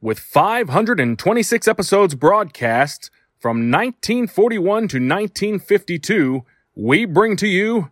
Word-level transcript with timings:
with 0.00 0.18
526 0.18 1.66
episodes 1.66 2.14
broadcast 2.14 3.10
from 3.38 3.70
1941 3.70 4.62
to 4.64 4.96
1952, 4.96 6.44
we 6.74 7.04
bring 7.04 7.36
to 7.36 7.48
you 7.48 7.90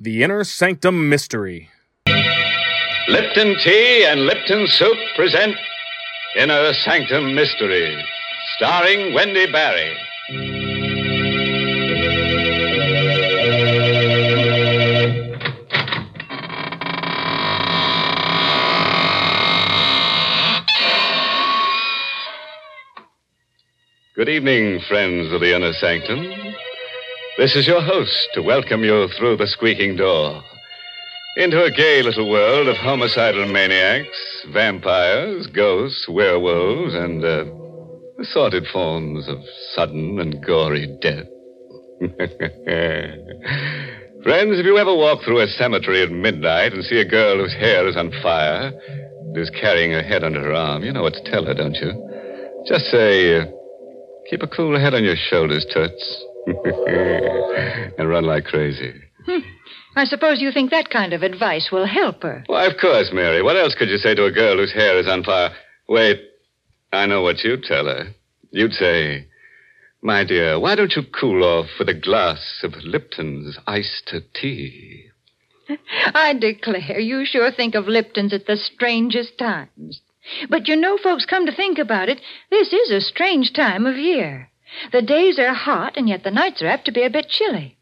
The 0.00 0.22
Inner 0.22 0.44
Sanctum 0.44 1.08
Mystery. 1.08 1.70
Lipton 3.08 3.56
Tea 3.60 4.06
and 4.06 4.26
Lipton 4.26 4.66
Soup 4.66 4.96
present 5.16 5.54
Inner 6.36 6.72
Sanctum 6.72 7.34
Mystery, 7.34 8.02
starring 8.56 9.12
Wendy 9.12 9.50
Barrie. 9.50 10.63
Good 24.16 24.28
evening, 24.28 24.78
friends 24.86 25.32
of 25.32 25.40
the 25.40 25.56
Inner 25.56 25.72
Sanctum. 25.72 26.24
This 27.36 27.56
is 27.56 27.66
your 27.66 27.82
host 27.82 28.28
to 28.34 28.42
welcome 28.42 28.84
you 28.84 29.08
through 29.18 29.38
the 29.38 29.48
squeaking 29.48 29.96
door 29.96 30.40
into 31.36 31.64
a 31.64 31.70
gay 31.72 32.00
little 32.00 32.30
world 32.30 32.68
of 32.68 32.76
homicidal 32.76 33.44
maniacs, 33.48 34.46
vampires, 34.52 35.48
ghosts, 35.48 36.08
werewolves, 36.08 36.94
and 36.94 37.24
uh, 37.24 37.44
assorted 38.20 38.68
forms 38.72 39.26
of 39.26 39.38
sudden 39.74 40.20
and 40.20 40.40
gory 40.46 40.86
death. 41.00 41.26
Friends, 44.22 44.60
if 44.60 44.64
you 44.64 44.78
ever 44.78 44.94
walk 44.94 45.24
through 45.24 45.40
a 45.40 45.48
cemetery 45.48 46.02
at 46.02 46.12
midnight 46.12 46.72
and 46.72 46.84
see 46.84 47.00
a 47.00 47.04
girl 47.04 47.38
whose 47.38 47.54
hair 47.54 47.88
is 47.88 47.96
on 47.96 48.12
fire 48.22 48.70
and 49.22 49.36
is 49.36 49.50
carrying 49.50 49.90
her 49.90 50.04
head 50.04 50.22
under 50.22 50.40
her 50.40 50.52
arm, 50.52 50.84
you 50.84 50.92
know 50.92 51.02
what 51.02 51.14
to 51.14 51.30
tell 51.32 51.44
her, 51.46 51.54
don't 51.54 51.74
you? 51.74 51.90
Just 52.68 52.84
say, 52.92 53.40
uh, 53.40 53.46
keep 54.28 54.42
a 54.42 54.46
cool 54.46 54.78
head 54.78 54.94
on 54.94 55.04
your 55.04 55.16
shoulders, 55.16 55.66
Toots. 55.72 56.24
and 57.98 58.08
run 58.08 58.24
like 58.24 58.44
crazy. 58.44 58.92
Hmm. 59.26 59.38
I 59.96 60.04
suppose 60.04 60.40
you 60.40 60.50
think 60.50 60.70
that 60.70 60.90
kind 60.90 61.12
of 61.12 61.22
advice 61.22 61.68
will 61.70 61.86
help 61.86 62.22
her. 62.22 62.44
Why, 62.46 62.66
of 62.66 62.76
course, 62.80 63.10
Mary. 63.12 63.42
What 63.42 63.56
else 63.56 63.74
could 63.74 63.88
you 63.88 63.98
say 63.98 64.14
to 64.14 64.24
a 64.24 64.32
girl 64.32 64.56
whose 64.56 64.72
hair 64.72 64.98
is 64.98 65.08
on 65.08 65.22
fire? 65.22 65.50
Wait, 65.88 66.20
I 66.92 67.06
know 67.06 67.22
what 67.22 67.42
you'd 67.44 67.62
tell 67.62 67.86
her. 67.86 68.08
You'd 68.50 68.72
say, 68.72 69.26
My 70.02 70.24
dear, 70.24 70.58
why 70.58 70.74
don't 70.74 70.94
you 70.94 71.02
cool 71.18 71.44
off 71.44 71.66
with 71.78 71.88
a 71.88 71.94
glass 71.94 72.60
of 72.62 72.74
Lipton's 72.82 73.58
iced 73.66 74.14
tea? 74.34 75.06
I 76.14 76.34
declare, 76.34 76.98
you 77.00 77.24
sure 77.24 77.50
think 77.50 77.74
of 77.74 77.86
Lipton's 77.86 78.32
at 78.32 78.46
the 78.46 78.56
strangest 78.56 79.38
times. 79.38 80.00
But 80.48 80.68
you 80.68 80.76
know, 80.76 80.96
folks, 80.96 81.26
come 81.26 81.46
to 81.46 81.52
think 81.52 81.78
about 81.78 82.08
it, 82.08 82.20
this 82.50 82.72
is 82.72 82.90
a 82.90 83.00
strange 83.00 83.52
time 83.52 83.86
of 83.86 83.96
year. 83.96 84.50
The 84.92 85.02
days 85.02 85.38
are 85.38 85.54
hot, 85.54 85.96
and 85.96 86.08
yet 86.08 86.24
the 86.24 86.30
nights 86.30 86.62
are 86.62 86.66
apt 86.66 86.86
to 86.86 86.92
be 86.92 87.02
a 87.02 87.10
bit 87.10 87.28
chilly. 87.28 87.76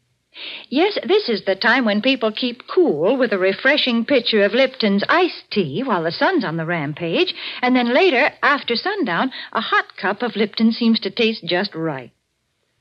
Yes, 0.67 0.97
this 1.03 1.29
is 1.29 1.45
the 1.45 1.55
time 1.55 1.85
when 1.85 2.01
people 2.01 2.31
keep 2.31 2.67
cool 2.67 3.17
with 3.17 3.31
a 3.33 3.37
refreshing 3.37 4.03
pitcher 4.03 4.43
of 4.43 4.53
Lipton's 4.53 5.03
iced 5.07 5.51
tea 5.51 5.83
while 5.83 6.03
the 6.03 6.11
sun's 6.11 6.43
on 6.43 6.57
the 6.57 6.65
rampage, 6.65 7.35
and 7.61 7.75
then 7.75 7.93
later, 7.93 8.31
after 8.41 8.75
sundown, 8.75 9.31
a 9.51 9.61
hot 9.61 9.95
cup 9.95 10.21
of 10.23 10.35
Lipton 10.35 10.71
seems 10.71 10.99
to 11.01 11.11
taste 11.11 11.45
just 11.45 11.75
right. 11.75 12.11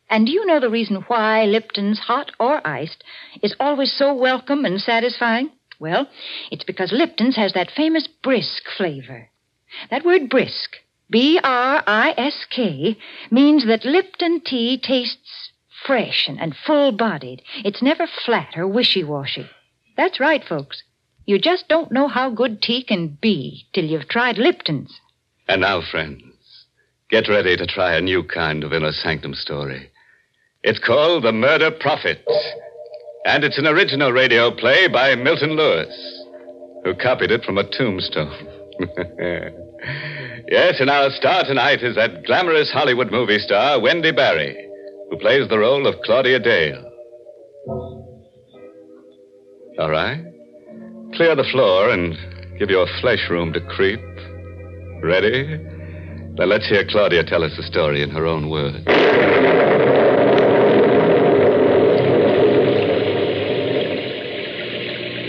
And 0.09 0.27
do 0.27 0.33
you 0.33 0.45
know 0.47 0.61
the 0.61 0.71
reason 0.71 1.05
why 1.09 1.45
Lipton's 1.45 2.01
hot 2.01 2.33
or 2.41 2.67
iced 2.67 3.05
is 3.43 3.55
always 3.61 3.93
so 3.93 4.13
welcome 4.15 4.65
and 4.65 4.81
satisfying? 4.81 5.51
Well, 5.79 6.09
it's 6.51 6.65
because 6.65 6.93
Lipton's 6.93 7.37
has 7.37 7.53
that 7.53 7.71
famous 7.71 8.07
brisk 8.07 8.65
flavor. 8.77 9.31
That 9.91 10.05
word 10.05 10.29
brisk, 10.29 10.77
B 11.11 11.39
R 11.43 11.83
I 11.87 12.15
S 12.17 12.47
K, 12.51 12.97
means 13.31 13.67
that 13.67 13.85
Lipton 13.85 14.41
tea 14.41 14.79
tastes 14.79 15.53
fresh 15.87 16.29
and, 16.29 16.41
and 16.41 16.55
full 16.55 16.93
bodied. 16.93 17.43
It's 17.65 17.83
never 17.83 18.07
flat 18.07 18.57
or 18.57 18.67
wishy 18.67 19.05
washy. 19.05 19.49
That's 19.97 20.21
right, 20.21 20.45
folks. 20.45 20.83
You 21.27 21.39
just 21.39 21.69
don't 21.69 21.93
know 21.93 22.09
how 22.09 22.31
good 22.31 22.63
tea 22.63 22.83
can 22.83 23.19
be 23.21 23.67
till 23.73 23.85
you've 23.85 24.09
tried 24.09 24.39
Lipton's. 24.39 25.01
And 25.49 25.61
now, 25.61 25.83
friends, 25.83 26.23
get 27.11 27.29
ready 27.29 27.57
to 27.57 27.67
try 27.67 27.95
a 27.95 28.01
new 28.01 28.23
kind 28.25 28.65
of 28.65 28.73
inner 28.73 28.93
sanctum 28.93 29.35
story. 29.35 29.91
It's 30.63 30.79
called 30.79 31.25
The 31.25 31.33
Murder 31.33 31.71
Prophet, 31.71 32.25
and 33.27 33.45
it's 33.45 33.59
an 33.59 33.67
original 33.67 34.13
radio 34.13 34.51
play 34.51 34.89
by 34.89 35.15
Milton 35.15 35.57
Lewis, 35.57 35.93
who 36.85 36.95
copied 36.95 37.31
it 37.31 37.45
from 37.45 37.59
a 37.59 37.69
tombstone. 37.69 38.62
yes, 40.49 40.81
and 40.81 40.91
our 40.91 41.11
star 41.11 41.45
tonight 41.45 41.83
is 41.83 41.95
that 41.97 42.25
glamorous 42.27 42.71
Hollywood 42.73 43.13
movie 43.13 43.39
star, 43.39 43.81
Wendy 43.81 44.11
Barrie, 44.11 44.57
who 45.11 45.19
plays 45.19 45.49
the 45.49 45.59
role 45.59 45.87
of 45.87 45.95
Claudia 46.05 46.41
Dale. 46.41 46.85
All 49.79 49.91
right. 49.91 50.25
Clear 51.15 51.37
the 51.37 51.49
floor 51.53 51.91
and 51.91 52.17
give 52.59 52.71
your 52.71 52.87
flesh 53.01 53.29
room 53.31 53.53
to 53.53 53.61
creep. 53.61 54.01
Ready? 55.03 55.59
Then 56.37 56.49
let's 56.49 56.69
hear 56.69 56.85
Claudia 56.89 57.25
tell 57.25 57.45
us 57.45 57.53
the 57.57 57.63
story 57.63 58.03
in 58.03 58.11
her 58.11 58.27
own 58.27 58.51
words. 58.51 58.85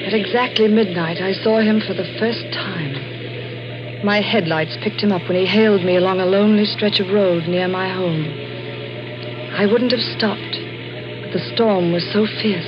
At 0.07 0.13
exactly 0.13 0.67
midnight, 0.67 1.21
I 1.21 1.33
saw 1.43 1.59
him 1.59 1.81
for 1.81 1.93
the 1.93 2.05
first 2.19 2.43
time. 2.53 2.92
My 4.03 4.19
headlights 4.19 4.75
picked 4.83 4.99
him 4.99 5.13
up 5.13 5.29
when 5.29 5.37
he 5.37 5.45
hailed 5.45 5.85
me 5.85 5.95
along 5.95 6.19
a 6.19 6.25
lonely 6.25 6.65
stretch 6.65 6.99
of 6.99 7.07
road 7.07 7.47
near 7.47 7.69
my 7.69 7.87
home. 7.87 8.25
I 9.55 9.65
wouldn't 9.65 9.91
have 9.91 10.01
stopped, 10.01 10.59
but 11.21 11.31
the 11.31 11.39
storm 11.55 11.93
was 11.93 12.03
so 12.11 12.25
fierce, 12.41 12.67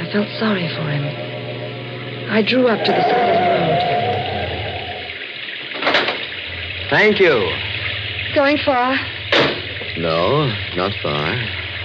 I 0.00 0.10
felt 0.10 0.26
sorry 0.40 0.66
for 0.74 0.82
him. 0.90 1.04
I 2.28 2.42
drew 2.42 2.66
up 2.66 2.84
to 2.84 2.90
the 2.90 3.02
side 3.02 3.30
of 3.30 3.38
the 3.38 3.50
road. 3.54 3.78
Thank 6.90 7.20
you. 7.20 7.54
Going 8.34 8.58
far? 8.64 8.96
No, 9.96 10.50
not 10.74 10.92
far. 11.00 11.36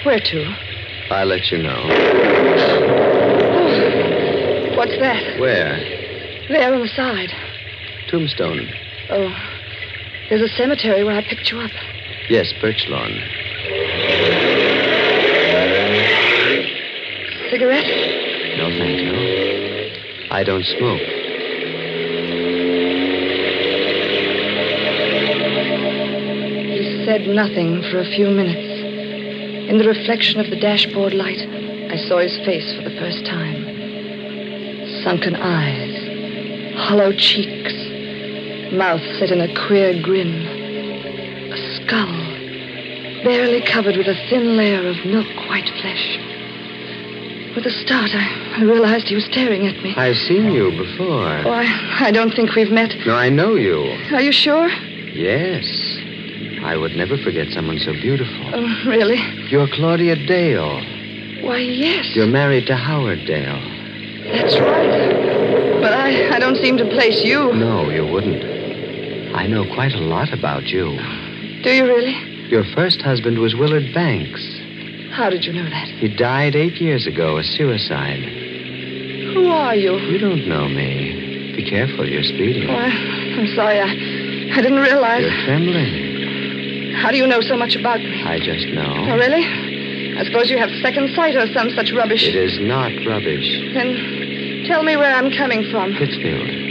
Where 0.03 0.19
to? 0.19 0.56
I'll 1.12 1.28
let 1.28 1.51
you 1.51 1.59
know. 1.62 1.89
Oh, 3.53 4.78
what's 4.78 4.97
that? 4.97 5.39
Where? 5.39 5.78
There 6.50 6.73
on 6.73 6.81
the 6.81 6.88
side. 6.88 7.31
Tombstone. 8.13 8.69
Oh, 9.09 9.35
there's 10.29 10.44
a 10.44 10.56
cemetery 10.56 11.03
where 11.03 11.16
I 11.16 11.28
picked 11.28 11.50
you 11.50 11.59
up. 11.59 11.72
Yes, 12.29 12.53
Birch 12.62 12.85
Lawn. 12.88 13.09
Cigarette? 17.50 17.88
No, 18.59 18.69
thank 18.78 19.00
you. 19.01 20.28
I 20.29 20.44
don't 20.44 20.63
smoke. 20.63 21.01
He 26.69 27.03
said 27.06 27.28
nothing 27.28 27.81
for 27.90 28.00
a 28.00 28.06
few 28.06 28.30
minutes. 28.30 29.71
In 29.71 29.80
the 29.80 29.88
reflection 29.88 30.39
of 30.39 30.51
the 30.51 30.59
dashboard 30.59 31.16
light, 31.16 31.39
I 31.89 31.98
saw 32.07 32.19
his 32.19 32.38
face 32.45 32.75
for 32.75 32.83
the 32.88 32.95
first 33.00 33.25
time. 33.25 33.66
Sunken 35.04 35.36
eyes, 35.36 36.77
hollow 36.77 37.12
cheeks, 37.12 37.82
mouth 38.73 39.01
set 39.19 39.31
in 39.31 39.39
a 39.41 39.53
queer 39.67 40.01
grin, 40.01 40.33
a 41.51 41.57
skull, 41.77 43.23
barely 43.23 43.61
covered 43.61 43.95
with 43.97 44.07
a 44.07 44.15
thin 44.29 44.57
layer 44.57 44.87
of 44.87 44.97
milk 45.05 45.27
white 45.47 45.69
flesh. 45.81 46.17
With 47.55 47.65
a 47.67 47.71
start, 47.85 48.09
I, 48.13 48.57
I 48.57 48.63
realized 48.63 49.07
he 49.07 49.15
was 49.15 49.25
staring 49.25 49.67
at 49.67 49.81
me. 49.83 49.93
I've 49.95 50.17
seen 50.17 50.51
you 50.51 50.71
before. 50.71 51.27
Oh, 51.45 51.51
I, 51.51 52.07
I 52.07 52.11
don't 52.11 52.31
think 52.33 52.55
we've 52.55 52.71
met. 52.71 52.91
No, 53.05 53.15
I 53.15 53.29
know 53.29 53.53
you. 53.55 53.79
Are 54.11 54.21
you 54.21 54.31
sure? 54.31 54.67
Yes. 54.69 55.65
I 56.63 56.75
would 56.75 56.95
never 56.95 57.15
forget 57.17 57.49
someone 57.53 57.77
so 57.77 57.93
beautiful. 57.93 58.55
Oh, 58.55 58.83
really? 58.87 59.17
You're 59.49 59.67
Claudia 59.67 60.15
Dale. 60.15 60.81
Why, 61.45 61.57
yes. 61.57 62.15
You're 62.15 62.25
married 62.25 62.65
to 62.67 62.75
Howard 62.75 63.25
Dale. 63.27 63.61
That's 64.31 64.57
right. 64.59 65.79
But 65.81 65.93
I, 65.93 66.35
I 66.35 66.39
don't 66.39 66.55
seem 66.55 66.77
to 66.77 66.85
place 66.85 67.23
you. 67.23 67.53
No, 67.53 67.89
you 67.89 68.07
wouldn't. 68.07 68.41
I 69.35 69.47
know 69.47 69.65
quite 69.74 69.94
a 69.94 70.00
lot 70.00 70.31
about 70.33 70.63
you. 70.68 70.97
Do 71.63 71.71
you 71.71 71.85
really? 71.85 72.13
Your 72.50 72.63
first 72.75 73.01
husband 73.01 73.39
was 73.39 73.56
Willard 73.56 73.94
Banks. 73.94 74.41
How 75.12 75.30
did 75.30 75.44
you 75.45 75.53
know 75.53 75.63
that? 75.69 75.88
He 76.00 76.07
died 76.15 76.56
eight 76.56 76.80
years 76.81 77.07
ago, 77.07 77.38
a 77.38 77.44
suicide. 77.44 78.21
Who 79.33 79.47
are 79.47 79.75
you? 79.75 79.97
You 79.97 80.18
don't 80.18 80.47
know 80.47 80.68
me. 80.68 81.53
Be 81.56 81.68
careful, 81.69 82.07
you're 82.07 82.24
speeding. 82.24 82.69
Oh, 82.69 82.74
I, 82.74 82.89
I'm 82.89 83.47
sorry. 83.56 83.80
I, 83.80 84.57
I 84.57 84.62
didn't 84.62 84.80
realize. 84.80 85.21
You're 85.21 85.45
trembling. 85.45 86.94
How 86.95 87.12
do 87.12 87.18
you 87.18 87.27
know 87.27 87.41
so 87.41 87.56
much 87.57 87.75
about 87.75 88.00
me? 88.00 88.24
I 88.24 88.38
just 88.39 88.68
know. 88.68 89.06
Oh, 89.09 89.15
really? 89.18 89.44
I 90.18 90.24
suppose 90.25 90.50
you 90.50 90.57
have 90.57 90.69
second 90.81 91.09
sight 91.15 91.35
or 91.35 91.47
some 91.53 91.69
such 91.71 91.91
rubbish. 91.91 92.27
It 92.27 92.35
is 92.35 92.59
not 92.62 92.91
rubbish. 93.06 93.45
Then 93.74 94.63
tell 94.68 94.83
me 94.83 94.95
where 94.95 95.13
I'm 95.13 95.31
coming 95.31 95.69
from. 95.71 95.94
Pittsfield. 95.94 96.62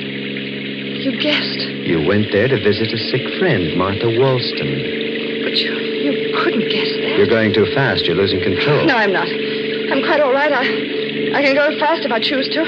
You 1.02 1.18
guessed. 1.18 1.58
You 1.82 2.06
went 2.06 2.30
there 2.30 2.46
to 2.46 2.62
visit 2.62 2.92
a 2.94 2.98
sick 3.10 3.26
friend, 3.40 3.76
Martha 3.76 4.06
Wallstone. 4.06 5.42
But 5.42 5.58
you, 5.58 5.74
you 5.74 6.30
couldn't 6.38 6.70
guess 6.70 6.94
that. 6.94 7.18
You're 7.18 7.26
going 7.26 7.52
too 7.52 7.66
fast. 7.74 8.06
You're 8.06 8.14
losing 8.14 8.38
control. 8.40 8.86
No, 8.86 8.94
I'm 8.94 9.12
not. 9.12 9.26
I'm 9.26 9.98
quite 10.06 10.20
all 10.20 10.32
right. 10.32 10.52
I, 10.52 10.62
I 11.34 11.42
can 11.42 11.58
go 11.58 11.76
fast 11.82 12.06
if 12.06 12.12
I 12.12 12.20
choose 12.20 12.48
to. 12.54 12.62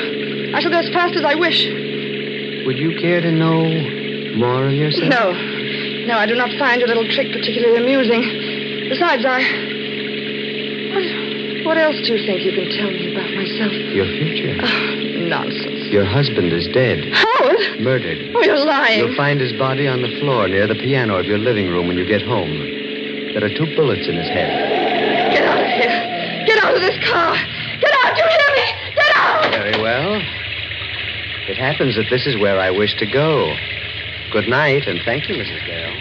I 0.51 0.59
shall 0.59 0.73
go 0.73 0.79
as 0.83 0.91
fast 0.91 1.15
as 1.15 1.23
I 1.23 1.37
wish. 1.37 1.63
Would 2.67 2.77
you 2.77 2.99
care 2.99 3.21
to 3.21 3.31
know 3.31 3.71
more 4.35 4.67
of 4.67 4.73
yourself? 4.75 5.15
No. 5.15 5.31
No, 6.11 6.19
I 6.19 6.27
do 6.27 6.35
not 6.35 6.51
find 6.59 6.81
your 6.81 6.89
little 6.89 7.07
trick 7.07 7.31
particularly 7.31 7.79
amusing. 7.79 8.91
Besides, 8.91 9.23
I. 9.23 9.47
What, 10.91 11.07
what 11.71 11.79
else 11.79 12.03
do 12.03 12.19
you 12.19 12.27
think 12.27 12.43
you 12.43 12.51
can 12.51 12.67
tell 12.75 12.91
me 12.91 13.15
about 13.15 13.31
myself? 13.31 13.71
Your 13.95 14.11
future. 14.11 14.59
Oh, 14.59 15.31
nonsense. 15.31 15.84
Your 15.91 16.05
husband 16.05 16.53
is 16.53 16.67
dead. 16.73 17.13
Howard? 17.13 17.81
Murdered. 17.81 18.33
Oh, 18.35 18.43
you're 18.43 18.65
lying. 18.65 18.99
You'll 18.99 19.17
find 19.17 19.41
his 19.41 19.53
body 19.53 19.87
on 19.87 20.03
the 20.03 20.19
floor 20.21 20.49
near 20.49 20.67
the 20.67 20.75
piano 20.75 21.17
of 21.17 21.27
your 21.27 21.39
living 21.39 21.69
room 21.69 21.87
when 21.89 21.97
you 21.97 22.07
get 22.07 22.23
home. 22.23 22.51
There 22.51 23.45
are 23.45 23.49
two 23.49 23.67
bullets 23.77 24.09
in 24.09 24.17
his 24.17 24.29
head. 24.29 25.33
Get 25.33 25.45
out 25.45 25.61
of 25.61 25.67
here. 25.67 26.47
Get 26.47 26.65
out 26.65 26.75
of 26.75 26.81
this 26.81 26.97
car. 27.09 27.37
Get 27.81 27.93
out. 28.05 28.17
You 28.17 28.25
hear 28.25 28.51
me? 28.57 28.67
Get 28.95 29.17
out. 29.17 29.51
Very 29.51 29.83
well. 29.83 30.21
It 31.49 31.57
happens 31.59 31.97
that 31.97 32.07
this 32.11 32.27
is 32.27 32.37
where 32.39 32.59
I 32.59 32.71
wish 32.71 32.95
to 32.97 33.07
go. 33.07 33.55
Good 34.33 34.49
night, 34.49 34.87
and 34.87 35.01
thank 35.05 35.29
you, 35.29 35.35
Mrs. 35.37 35.67
Dale. 35.67 35.95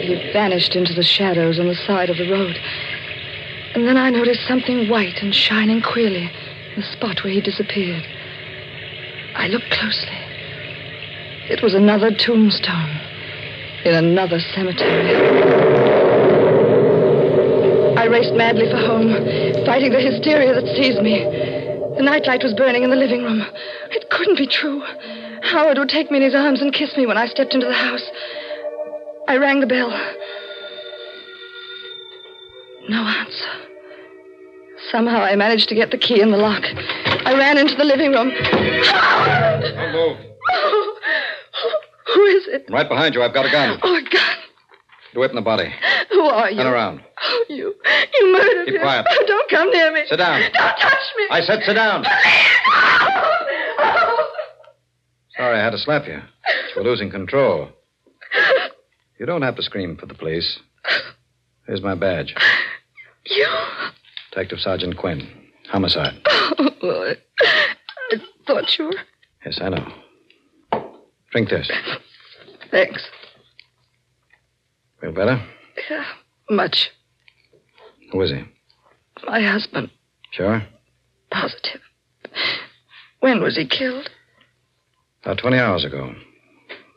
He 0.00 0.14
vanished 0.32 0.76
into 0.76 0.94
the 0.94 1.02
shadows 1.02 1.58
on 1.58 1.66
the 1.66 1.74
side 1.74 2.10
of 2.10 2.16
the 2.16 2.30
road. 2.30 2.58
And 3.74 3.88
then 3.88 3.96
I 3.96 4.10
noticed 4.10 4.46
something 4.46 4.88
white 4.88 5.20
and 5.20 5.34
shining 5.34 5.82
queerly 5.82 6.30
in 6.74 6.80
the 6.80 6.86
spot 6.92 7.24
where 7.24 7.32
he 7.32 7.40
disappeared. 7.40 8.06
I 9.34 9.48
looked 9.48 9.70
closely. 9.70 10.18
It 11.50 11.60
was 11.60 11.74
another 11.74 12.10
tombstone 12.14 13.00
in 13.84 13.94
another 13.94 14.38
cemetery. 14.54 15.10
I 17.96 18.06
raced 18.06 18.34
madly 18.34 18.70
for 18.70 18.76
home, 18.76 19.12
fighting 19.66 19.90
the 19.90 20.00
hysteria 20.00 20.54
that 20.54 20.76
seized 20.76 21.02
me. 21.02 21.24
The 21.96 22.02
nightlight 22.02 22.44
was 22.44 22.54
burning 22.54 22.84
in 22.84 22.90
the 22.90 22.96
living 22.96 23.24
room. 23.24 23.44
It 23.90 24.08
couldn't 24.10 24.38
be 24.38 24.46
true. 24.46 24.82
Howard 25.42 25.78
would 25.78 25.88
take 25.88 26.10
me 26.10 26.18
in 26.18 26.22
his 26.22 26.34
arms 26.34 26.62
and 26.62 26.72
kiss 26.72 26.96
me 26.96 27.06
when 27.06 27.18
I 27.18 27.26
stepped 27.26 27.54
into 27.54 27.66
the 27.66 27.74
house. 27.74 28.08
I 29.26 29.36
rang 29.36 29.60
the 29.60 29.66
bell. 29.66 29.90
No 32.88 33.02
answer. 33.02 33.53
Somehow 34.94 35.22
I 35.22 35.34
managed 35.34 35.68
to 35.70 35.74
get 35.74 35.90
the 35.90 35.98
key 35.98 36.20
in 36.20 36.30
the 36.30 36.36
lock. 36.36 36.62
I 37.26 37.34
ran 37.36 37.58
into 37.58 37.74
the 37.74 37.82
living 37.82 38.12
room. 38.12 38.30
Don't 38.30 39.92
move. 39.92 40.16
Oh, 40.52 40.98
who 42.14 42.24
is 42.26 42.46
it? 42.46 42.66
Right 42.70 42.88
behind 42.88 43.16
you, 43.16 43.22
I've 43.24 43.34
got 43.34 43.44
a 43.44 43.50
gun. 43.50 43.80
Oh, 43.82 44.00
God. 44.12 44.36
Do 45.12 45.22
it 45.24 45.30
in 45.30 45.34
the 45.34 45.42
body. 45.42 45.68
Who 46.12 46.20
are 46.20 46.48
you? 46.48 46.58
Turn 46.58 46.68
around. 46.72 47.00
Oh, 47.24 47.44
you. 47.48 47.74
You 48.20 48.32
murdered 48.32 48.66
Keep 48.66 48.74
him. 48.76 48.82
quiet. 48.82 49.06
Oh, 49.10 49.24
don't 49.26 49.50
come 49.50 49.70
near 49.72 49.92
me. 49.92 50.02
Sit 50.08 50.18
down. 50.18 50.40
Don't 50.40 50.52
touch 50.78 51.14
me. 51.18 51.24
I 51.28 51.40
said 51.44 51.60
sit 51.66 51.74
down. 51.74 52.04
Oh. 53.78 54.30
Sorry 55.36 55.58
I 55.58 55.64
had 55.64 55.70
to 55.70 55.78
slap 55.78 56.06
you. 56.06 56.20
You 56.76 56.76
were 56.76 56.84
losing 56.88 57.10
control. 57.10 57.70
You 59.18 59.26
don't 59.26 59.42
have 59.42 59.56
to 59.56 59.62
scream 59.62 59.96
for 59.96 60.06
the 60.06 60.14
police. 60.14 60.60
Here's 61.66 61.82
my 61.82 61.96
badge. 61.96 62.32
You. 63.26 63.48
Detective 64.34 64.58
Sergeant 64.58 64.96
Quinn. 64.96 65.28
Homicide. 65.70 66.20
Oh, 66.26 67.14
I 67.40 68.16
thought 68.48 68.76
you 68.76 68.86
were. 68.86 68.96
Yes, 69.46 69.60
I 69.62 69.68
know. 69.68 69.92
Drink 71.30 71.50
this. 71.50 71.70
Thanks. 72.72 73.08
Feel 75.00 75.12
better? 75.12 75.40
Yeah, 75.88 76.04
much. 76.50 76.90
Who 78.10 78.20
is 78.22 78.32
he? 78.32 78.42
My 79.24 79.40
husband. 79.40 79.90
Sure? 80.32 80.66
Positive. 81.30 81.80
When 83.20 83.40
was 83.40 83.56
he 83.56 83.68
killed? 83.68 84.10
About 85.22 85.38
20 85.38 85.58
hours 85.58 85.84
ago. 85.84 86.12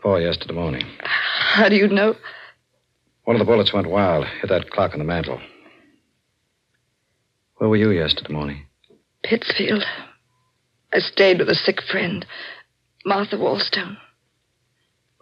Four 0.01 0.21
yesterday 0.21 0.55
morning. 0.55 0.87
How 1.03 1.69
do 1.69 1.75
you 1.75 1.87
know? 1.87 2.15
One 3.25 3.35
of 3.35 3.39
the 3.39 3.45
bullets 3.45 3.73
went 3.73 3.91
wild, 3.91 4.25
hit 4.41 4.49
that 4.49 4.71
clock 4.71 4.93
on 4.93 4.99
the 4.99 5.05
mantel. 5.05 5.39
Where 7.57 7.69
were 7.69 7.75
you 7.75 7.89
yesterday 7.89 8.33
morning? 8.33 8.65
Pittsfield. 9.23 9.83
I 10.93 10.99
stayed 10.99 11.39
with 11.39 11.49
a 11.49 11.55
sick 11.55 11.81
friend, 11.81 12.25
Martha 13.05 13.35
Wallstone. 13.35 13.97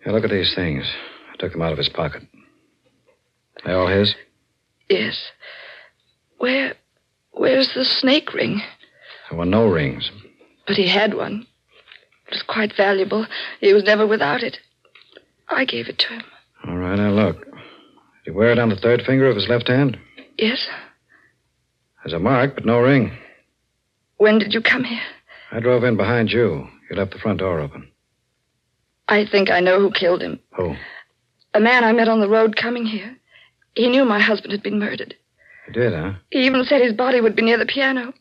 Here, 0.03 0.13
look 0.13 0.23
at 0.25 0.29
these 0.29 0.53
things. 0.53 0.85
I 1.33 1.37
took 1.37 1.53
them 1.53 1.61
out 1.61 1.71
of 1.71 1.77
his 1.77 1.89
pocket. 1.89 2.23
They 3.65 3.71
all 3.71 3.87
his? 3.87 4.15
Yes. 4.89 5.31
Where. 6.37 6.75
Where's 7.31 7.73
the 7.73 7.85
snake 7.85 8.33
ring? 8.33 8.61
There 9.29 9.39
were 9.39 9.45
no 9.45 9.67
rings. 9.67 10.11
But 10.67 10.75
he 10.75 10.87
had 10.87 11.13
one. 11.13 11.47
It 12.27 12.31
was 12.31 12.43
quite 12.43 12.75
valuable. 12.75 13.25
He 13.59 13.73
was 13.73 13.83
never 13.83 14.05
without 14.05 14.43
it. 14.43 14.57
I 15.49 15.65
gave 15.65 15.87
it 15.87 15.99
to 15.99 16.07
him. 16.09 16.23
All 16.67 16.77
right, 16.77 16.97
now 16.97 17.11
look. 17.11 17.43
Did 17.45 17.53
he 18.25 18.31
wear 18.31 18.51
it 18.51 18.59
on 18.59 18.69
the 18.69 18.75
third 18.75 19.03
finger 19.03 19.27
of 19.29 19.35
his 19.35 19.47
left 19.47 19.67
hand? 19.67 19.97
Yes. 20.37 20.67
There's 22.05 22.13
a 22.13 22.19
mark, 22.19 22.53
but 22.53 22.65
no 22.67 22.79
ring. 22.79 23.11
When 24.17 24.37
did 24.37 24.53
you 24.53 24.61
come 24.61 24.83
here? 24.83 25.01
I 25.51 25.59
drove 25.59 25.83
in 25.83 25.97
behind 25.97 26.31
you. 26.31 26.67
You 26.87 26.95
left 26.95 27.13
the 27.13 27.17
front 27.17 27.39
door 27.39 27.59
open. 27.59 27.89
I 29.07 29.25
think 29.25 29.49
I 29.49 29.59
know 29.59 29.79
who 29.79 29.89
killed 29.89 30.21
him. 30.21 30.39
Who? 30.55 30.75
A 31.55 31.59
man 31.59 31.83
I 31.83 31.93
met 31.93 32.07
on 32.07 32.19
the 32.19 32.29
road 32.29 32.57
coming 32.57 32.85
here. 32.85 33.17
He 33.73 33.89
knew 33.89 34.05
my 34.05 34.19
husband 34.19 34.51
had 34.51 34.61
been 34.61 34.77
murdered. 34.77 35.15
You 35.65 35.73
did, 35.73 35.93
huh? 35.93 36.13
He 36.29 36.45
even 36.45 36.63
said 36.65 36.81
his 36.81 36.93
body 36.93 37.21
would 37.21 37.35
be 37.35 37.41
near 37.41 37.57
the 37.57 37.65
piano. 37.65 38.13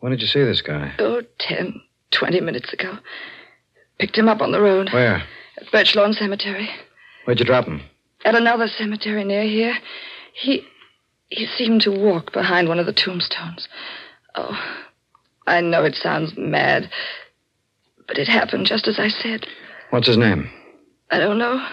When 0.00 0.10
did 0.10 0.20
you 0.20 0.26
see 0.26 0.42
this 0.42 0.60
guy? 0.60 0.92
Oh, 0.98 1.22
ten, 1.38 1.80
twenty 2.10 2.40
minutes 2.40 2.72
ago. 2.72 2.98
Picked 4.00 4.18
him 4.18 4.28
up 4.28 4.40
on 4.40 4.50
the 4.50 4.60
road 4.60 4.92
Where? 4.92 5.22
at 5.60 5.70
Birch 5.70 5.94
Lawn 5.94 6.12
Cemetery. 6.12 6.68
Where'd 7.24 7.38
you 7.38 7.46
drop 7.46 7.66
him? 7.66 7.82
At 8.24 8.34
another 8.34 8.66
cemetery 8.66 9.22
near 9.22 9.44
here. 9.44 9.78
He 10.34 10.66
he 11.32 11.46
seemed 11.46 11.80
to 11.82 11.90
walk 11.90 12.32
behind 12.32 12.68
one 12.68 12.78
of 12.78 12.86
the 12.86 12.92
tombstones. 12.92 13.66
Oh, 14.34 14.58
I 15.46 15.60
know 15.62 15.84
it 15.84 15.94
sounds 15.94 16.34
mad, 16.36 16.90
but 18.06 18.18
it 18.18 18.28
happened 18.28 18.66
just 18.66 18.86
as 18.86 18.98
I 18.98 19.08
said. 19.08 19.46
What's 19.90 20.06
his 20.06 20.18
name? 20.18 20.50
I 21.10 21.18
don't 21.18 21.38
know. 21.38 21.66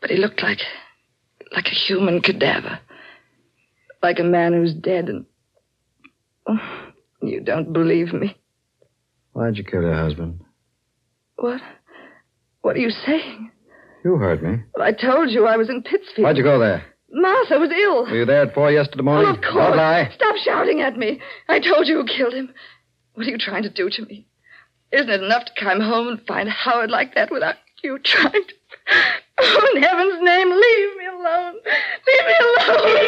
But 0.00 0.10
he 0.10 0.16
looked 0.16 0.42
like 0.42 0.60
like 1.54 1.66
a 1.66 1.74
human 1.74 2.20
cadaver. 2.20 2.80
Like 4.02 4.18
a 4.18 4.24
man 4.24 4.52
who's 4.52 4.74
dead 4.74 5.08
and 5.08 5.26
oh, 6.46 6.58
you 7.22 7.40
don't 7.40 7.72
believe 7.72 8.12
me. 8.12 8.36
Why'd 9.32 9.56
you 9.56 9.64
kill 9.64 9.82
your 9.82 9.94
husband? 9.94 10.40
What? 11.36 11.60
What 12.62 12.76
are 12.76 12.80
you 12.80 12.90
saying? 12.90 13.50
You 14.02 14.16
heard 14.16 14.42
me. 14.42 14.62
Well, 14.74 14.86
I 14.86 14.92
told 14.92 15.30
you 15.30 15.46
I 15.46 15.56
was 15.56 15.68
in 15.68 15.82
Pittsfield. 15.82 16.24
Why'd 16.24 16.36
you 16.36 16.42
go 16.42 16.58
there? 16.58 16.84
Martha 17.14 17.58
was 17.58 17.70
ill. 17.70 18.02
Were 18.06 18.16
you 18.16 18.24
there 18.24 18.42
at 18.42 18.54
four 18.54 18.72
yesterday 18.72 19.02
morning? 19.02 19.26
Well, 19.26 19.36
of 19.36 19.40
course. 19.40 19.54
Don't 19.54 19.76
lie. 19.76 20.10
Stop 20.14 20.36
shouting 20.36 20.80
at 20.80 20.96
me. 20.96 21.20
I 21.48 21.60
told 21.60 21.86
you 21.86 21.96
who 22.02 22.06
killed 22.06 22.34
him. 22.34 22.52
What 23.14 23.26
are 23.26 23.30
you 23.30 23.38
trying 23.38 23.62
to 23.62 23.70
do 23.70 23.88
to 23.88 24.04
me? 24.06 24.26
Isn't 24.90 25.08
it 25.10 25.22
enough 25.22 25.44
to 25.44 25.52
come 25.58 25.80
home 25.80 26.08
and 26.08 26.20
find 26.26 26.48
Howard 26.48 26.90
like 26.90 27.14
that 27.14 27.30
without 27.30 27.54
you 27.82 27.98
trying 27.98 28.32
to. 28.32 28.54
Oh, 29.36 29.68
in 29.74 29.82
heaven's 29.82 30.22
name, 30.22 30.48
leave 30.48 30.96
me 30.96 31.06
alone. 31.06 31.54
Leave 32.06 32.24
me 32.24 32.34
alone. 32.40 32.98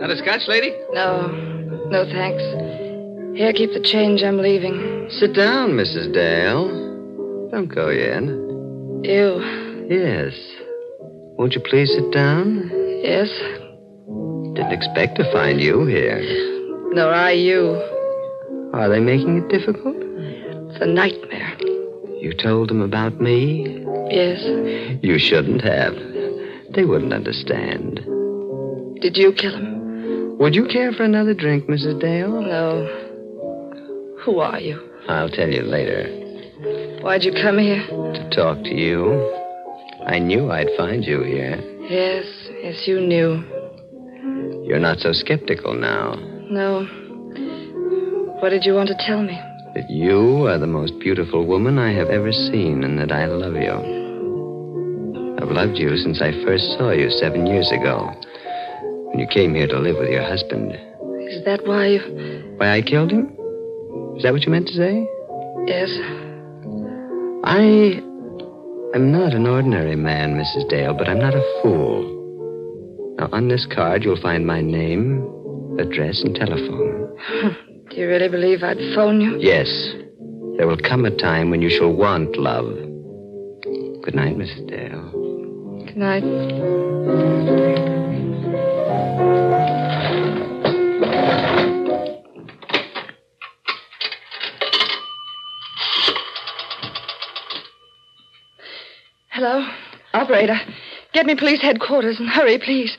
Not 0.00 0.10
a 0.10 0.16
scotch, 0.16 0.48
lady? 0.48 0.72
No, 0.92 1.51
no 1.92 2.06
thanks. 2.06 2.42
Here, 3.36 3.52
keep 3.52 3.72
the 3.72 3.80
change. 3.80 4.22
I'm 4.22 4.38
leaving. 4.38 5.08
Sit 5.10 5.34
down, 5.34 5.72
Mrs. 5.72 6.12
Dale. 6.12 6.68
Don't 7.50 7.68
go 7.68 7.90
yet. 7.90 8.22
You. 9.04 9.40
Yes. 9.88 10.32
Won't 11.36 11.54
you 11.54 11.60
please 11.60 11.92
sit 11.92 12.10
down? 12.12 12.70
Yes. 13.02 13.28
Didn't 14.54 14.72
expect 14.72 15.16
to 15.16 15.30
find 15.32 15.60
you 15.60 15.84
here. 15.84 16.20
Nor 16.94 17.12
I 17.12 17.32
you. 17.32 17.74
Are 18.72 18.88
they 18.88 19.00
making 19.00 19.36
it 19.36 19.48
difficult? 19.48 19.96
It's 19.98 20.80
a 20.80 20.86
nightmare. 20.86 21.56
You 22.20 22.32
told 22.32 22.70
them 22.70 22.80
about 22.80 23.20
me? 23.20 23.84
Yes. 24.10 24.40
You 25.02 25.18
shouldn't 25.18 25.60
have. 25.62 25.94
They 26.72 26.84
wouldn't 26.84 27.12
understand. 27.12 27.96
Did 29.02 29.18
you 29.18 29.32
kill 29.32 29.56
him? 29.56 29.81
Would 30.38 30.54
you 30.54 30.66
care 30.66 30.92
for 30.92 31.04
another 31.04 31.34
drink, 31.34 31.66
Mrs. 31.66 32.00
Dale? 32.00 32.40
No. 32.40 32.86
Who 34.24 34.40
are 34.40 34.60
you? 34.60 34.80
I'll 35.08 35.28
tell 35.28 35.48
you 35.48 35.62
later. 35.62 36.06
Why'd 37.02 37.24
you 37.24 37.32
come 37.32 37.58
here? 37.58 37.84
To 37.88 38.30
talk 38.34 38.62
to 38.64 38.74
you. 38.74 39.12
I 40.06 40.18
knew 40.18 40.50
I'd 40.50 40.68
find 40.76 41.04
you 41.04 41.22
here. 41.22 41.56
Yes, 41.88 42.24
yes, 42.62 42.82
you 42.86 43.00
knew. 43.00 43.42
You're 44.64 44.78
not 44.78 44.98
so 44.98 45.12
skeptical 45.12 45.74
now. 45.74 46.14
No. 46.50 46.86
What 48.40 48.50
did 48.50 48.64
you 48.64 48.74
want 48.74 48.88
to 48.88 48.96
tell 49.06 49.22
me? 49.22 49.38
That 49.74 49.88
you 49.88 50.46
are 50.46 50.58
the 50.58 50.66
most 50.66 50.98
beautiful 51.00 51.46
woman 51.46 51.78
I 51.78 51.92
have 51.92 52.08
ever 52.08 52.32
seen 52.32 52.84
and 52.84 52.98
that 52.98 53.12
I 53.12 53.26
love 53.26 53.54
you. 53.54 54.02
I've 55.40 55.50
loved 55.50 55.78
you 55.78 55.96
since 55.96 56.20
I 56.22 56.32
first 56.44 56.64
saw 56.78 56.90
you 56.90 57.10
seven 57.10 57.46
years 57.46 57.70
ago. 57.72 58.12
When 59.12 59.20
you 59.20 59.26
came 59.26 59.54
here 59.54 59.66
to 59.66 59.78
live 59.78 59.98
with 59.98 60.08
your 60.08 60.22
husband. 60.22 60.72
Is 60.72 61.44
that 61.44 61.60
why 61.66 61.86
you. 61.86 62.54
Why 62.56 62.76
I 62.76 62.80
killed 62.80 63.10
him? 63.12 63.26
Is 64.16 64.22
that 64.22 64.32
what 64.32 64.42
you 64.46 64.50
meant 64.50 64.68
to 64.68 64.72
say? 64.72 65.06
Yes. 65.66 65.90
I 67.44 68.00
am 68.94 69.12
not 69.12 69.34
an 69.34 69.46
ordinary 69.46 69.96
man, 69.96 70.40
Mrs. 70.40 70.66
Dale, 70.70 70.94
but 70.94 71.10
I'm 71.10 71.18
not 71.18 71.34
a 71.34 71.42
fool. 71.60 73.14
Now, 73.18 73.28
on 73.32 73.48
this 73.48 73.66
card, 73.74 74.02
you'll 74.02 74.16
find 74.18 74.46
my 74.46 74.62
name, 74.62 75.28
address, 75.78 76.22
and 76.22 76.34
telephone. 76.34 77.14
Hmm. 77.18 77.48
Do 77.90 77.96
you 77.96 78.08
really 78.08 78.30
believe 78.30 78.62
I'd 78.62 78.78
phone 78.94 79.20
you? 79.20 79.36
Yes. 79.38 79.68
There 80.56 80.66
will 80.66 80.78
come 80.78 81.04
a 81.04 81.10
time 81.14 81.50
when 81.50 81.60
you 81.60 81.68
shall 81.68 81.92
want 81.92 82.38
love. 82.38 82.64
Good 84.04 84.14
night, 84.14 84.38
Mrs. 84.38 84.66
Dale. 84.68 85.10
Good 85.84 85.98
night. 85.98 88.00
Hello? 99.30 99.66
Operator, 100.14 100.56
get 101.12 101.26
me 101.26 101.34
police 101.34 101.60
headquarters 101.60 102.20
and 102.20 102.28
hurry, 102.28 102.58
please. 102.58 102.96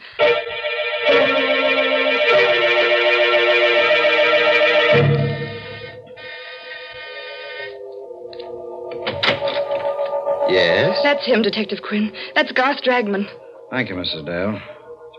Yes? 10.49 10.99
That's 11.01 11.25
him, 11.25 11.41
Detective 11.41 11.81
Quinn. 11.81 12.11
That's 12.35 12.51
Garth 12.51 12.83
Dragman. 12.83 13.25
Thank 13.71 13.89
you, 13.89 13.95
Mrs. 13.95 14.25
Dale. 14.25 14.59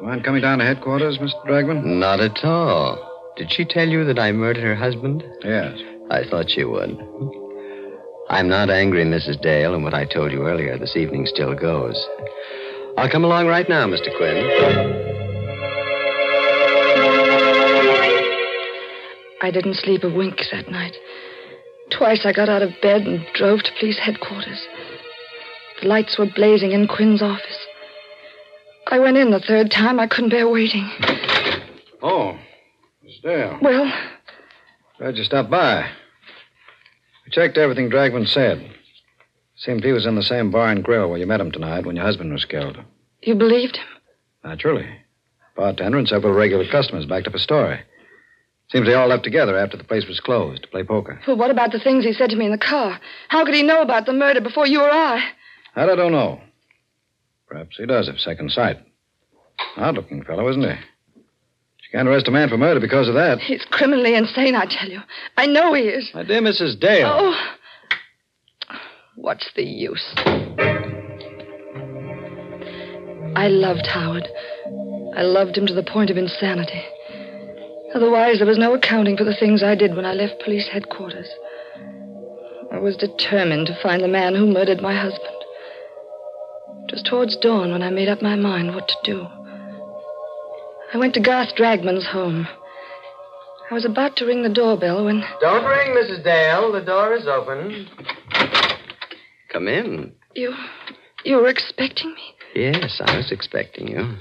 Do 0.05 0.09
you 0.09 0.13
mind 0.17 0.25
coming 0.27 0.43
down 0.43 0.59
to 0.59 0.67
headquarters, 0.67 1.17
Mr. 1.17 1.47
Dragman? 1.47 1.83
Not 1.83 2.21
at 2.21 2.45
all. 2.45 3.33
Did 3.39 3.51
she 3.51 3.65
tell 3.65 3.89
you 3.89 4.05
that 4.05 4.19
I 4.19 4.33
murdered 4.33 4.63
her 4.63 4.75
husband? 4.75 5.25
Yes. 5.43 5.79
I 6.11 6.25
thought 6.29 6.51
she 6.51 6.63
would. 6.63 6.91
I'm 8.29 8.47
not 8.47 8.69
angry, 8.69 9.03
Mrs. 9.07 9.41
Dale, 9.41 9.75
and 9.75 9.83
what 9.83 9.95
I 9.95 10.05
told 10.05 10.31
you 10.31 10.47
earlier 10.47 10.77
this 10.77 10.95
evening 10.95 11.25
still 11.25 11.55
goes. 11.55 11.97
I'll 12.99 13.09
come 13.09 13.25
along 13.25 13.47
right 13.47 13.67
now, 13.67 13.87
Mr. 13.87 14.15
Quinn. 14.19 14.45
I 19.41 19.51
didn't 19.51 19.77
sleep 19.77 20.05
a 20.05 20.15
wink 20.15 20.39
that 20.53 20.71
night. 20.71 20.97
Twice 21.91 22.27
I 22.27 22.35
got 22.35 22.51
out 22.51 22.61
of 22.61 22.79
bed 22.83 23.07
and 23.07 23.25
drove 23.33 23.63
to 23.63 23.73
police 23.81 24.01
headquarters. 24.01 24.69
The 25.81 25.89
lights 25.89 26.19
were 26.19 26.27
blazing 26.27 26.73
in 26.73 26.89
Quinn's 26.89 27.23
office. 27.23 27.64
I 28.95 29.01
went 29.01 29.17
in 29.17 29.33
the 29.33 29.41
third 29.41 29.73
time. 29.73 29.99
I 29.99 30.07
couldn't 30.07 30.31
bear 30.31 30.49
waiting. 30.49 30.89
Oh, 32.01 32.39
Miss 33.03 33.19
Dale. 33.25 33.59
Well, 33.61 33.93
Glad 34.99 35.17
you 35.17 35.25
stopped 35.25 35.51
by. 35.51 35.91
We 37.25 37.33
checked 37.33 37.59
everything 37.59 37.91
Dragman 37.91 38.29
said. 38.29 38.71
Seemed 39.57 39.83
he 39.83 39.91
was 39.91 40.07
in 40.07 40.15
the 40.15 40.23
same 40.23 40.53
bar 40.53 40.69
and 40.69 40.85
grill 40.85 41.11
where 41.11 41.19
you 41.19 41.27
met 41.27 41.41
him 41.41 41.51
tonight 41.51 41.87
when 41.87 41.97
your 41.97 42.05
husband 42.05 42.33
was 42.33 42.45
killed. 42.45 42.79
you 43.23 43.35
believed 43.35 43.79
him? 43.79 43.87
Naturally. 44.45 44.89
Bartender 45.57 45.99
and 45.99 46.09
several 46.09 46.33
regular 46.33 46.71
customers 46.71 47.05
backed 47.05 47.27
up 47.27 47.35
a 47.35 47.41
story. 47.41 47.81
Seems 48.71 48.87
they 48.87 48.95
all 48.95 49.09
left 49.09 49.25
together 49.25 49.59
after 49.59 49.77
the 49.77 49.83
place 49.83 50.07
was 50.07 50.21
closed 50.21 50.63
to 50.63 50.69
play 50.69 50.85
poker. 50.85 51.21
Well, 51.27 51.37
what 51.37 51.51
about 51.51 51.73
the 51.73 51.81
things 51.81 52.05
he 52.05 52.13
said 52.13 52.31
to 52.31 52.37
me 52.37 52.45
in 52.45 52.53
the 52.53 52.59
car? 52.59 53.01
How 53.27 53.45
could 53.45 53.55
he 53.55 53.65
know 53.65 53.83
about 53.83 54.07
the 54.07 54.13
murder 54.13 54.41
before 54.41 54.69
you 54.69 54.83
or 54.83 54.89
I? 54.89 55.31
That 55.75 55.91
I 55.91 55.97
don't 55.97 56.13
know. 56.13 56.41
Perhaps 57.55 57.77
he 57.77 57.87
does 57.87 58.09
have 58.09 58.19
second 58.19 58.51
sight. 58.51 58.79
Odd 59.77 59.95
looking 59.95 60.25
fellow, 60.25 60.49
isn't 60.49 60.61
he? 60.61 60.75
She 61.77 61.93
can't 61.93 62.09
arrest 62.09 62.27
a 62.27 62.33
man 62.33 62.49
for 62.49 62.57
murder 62.57 62.81
because 62.81 63.07
of 63.07 63.15
that. 63.15 63.39
He's 63.39 63.65
criminally 63.71 64.17
insane, 64.17 64.57
I 64.57 64.67
tell 64.69 64.89
you. 64.91 64.99
I 65.37 65.47
know 65.47 65.73
he 65.73 65.83
is. 65.83 66.11
My 66.13 66.25
dear 66.25 66.41
Mrs. 66.43 66.81
Dale. 66.81 67.09
Oh. 67.09 68.77
What's 69.15 69.49
the 69.55 69.63
use? 69.63 70.03
I 73.37 73.47
loved 73.47 73.87
Howard. 73.87 74.27
I 75.17 75.23
loved 75.23 75.57
him 75.57 75.69
to 75.69 75.75
the 75.75 75.85
point 75.85 76.11
of 76.11 76.17
insanity. 76.17 76.83
Otherwise, 77.95 78.39
there 78.39 78.49
was 78.49 78.59
no 78.59 78.75
accounting 78.75 79.17
for 79.17 79.23
the 79.23 79.37
things 79.37 79.63
I 79.63 79.77
did 79.77 79.95
when 79.95 80.07
I 80.07 80.15
left 80.15 80.43
police 80.43 80.67
headquarters. 80.73 81.29
I 82.73 82.79
was 82.79 82.97
determined 82.97 83.69
to 83.69 83.79
find 83.81 84.03
the 84.03 84.09
man 84.09 84.35
who 84.35 84.53
murdered 84.53 84.83
my 84.83 84.97
husband. 84.97 85.34
It 86.95 87.03
was 87.03 87.11
towards 87.11 87.37
dawn 87.39 87.73
when 87.73 87.83
I 87.83 87.91
made 87.91 88.09
up 88.09 88.23
my 88.23 88.37
mind 88.37 88.73
what 88.73 88.87
to 88.87 88.95
do. 89.03 89.27
I 90.93 90.97
went 90.97 91.15
to 91.15 91.21
Garth 91.21 91.57
Dragman's 91.57 92.07
home. 92.07 92.47
I 93.69 93.75
was 93.75 93.85
about 93.85 94.15
to 94.19 94.25
ring 94.25 94.45
the 94.45 94.49
doorbell 94.49 95.05
when. 95.05 95.25
Don't 95.41 95.65
ring, 95.65 95.89
Mrs. 95.89 96.23
Dale. 96.23 96.71
The 96.71 96.83
door 96.83 97.17
is 97.17 97.27
open. 97.27 97.89
Come 99.53 99.67
in. 99.67 100.13
You. 100.37 100.55
You 101.25 101.39
were 101.39 101.49
expecting 101.49 102.15
me? 102.15 102.35
Yes, 102.55 103.01
I 103.05 103.17
was 103.17 103.33
expecting 103.33 103.89
you. 103.89 104.17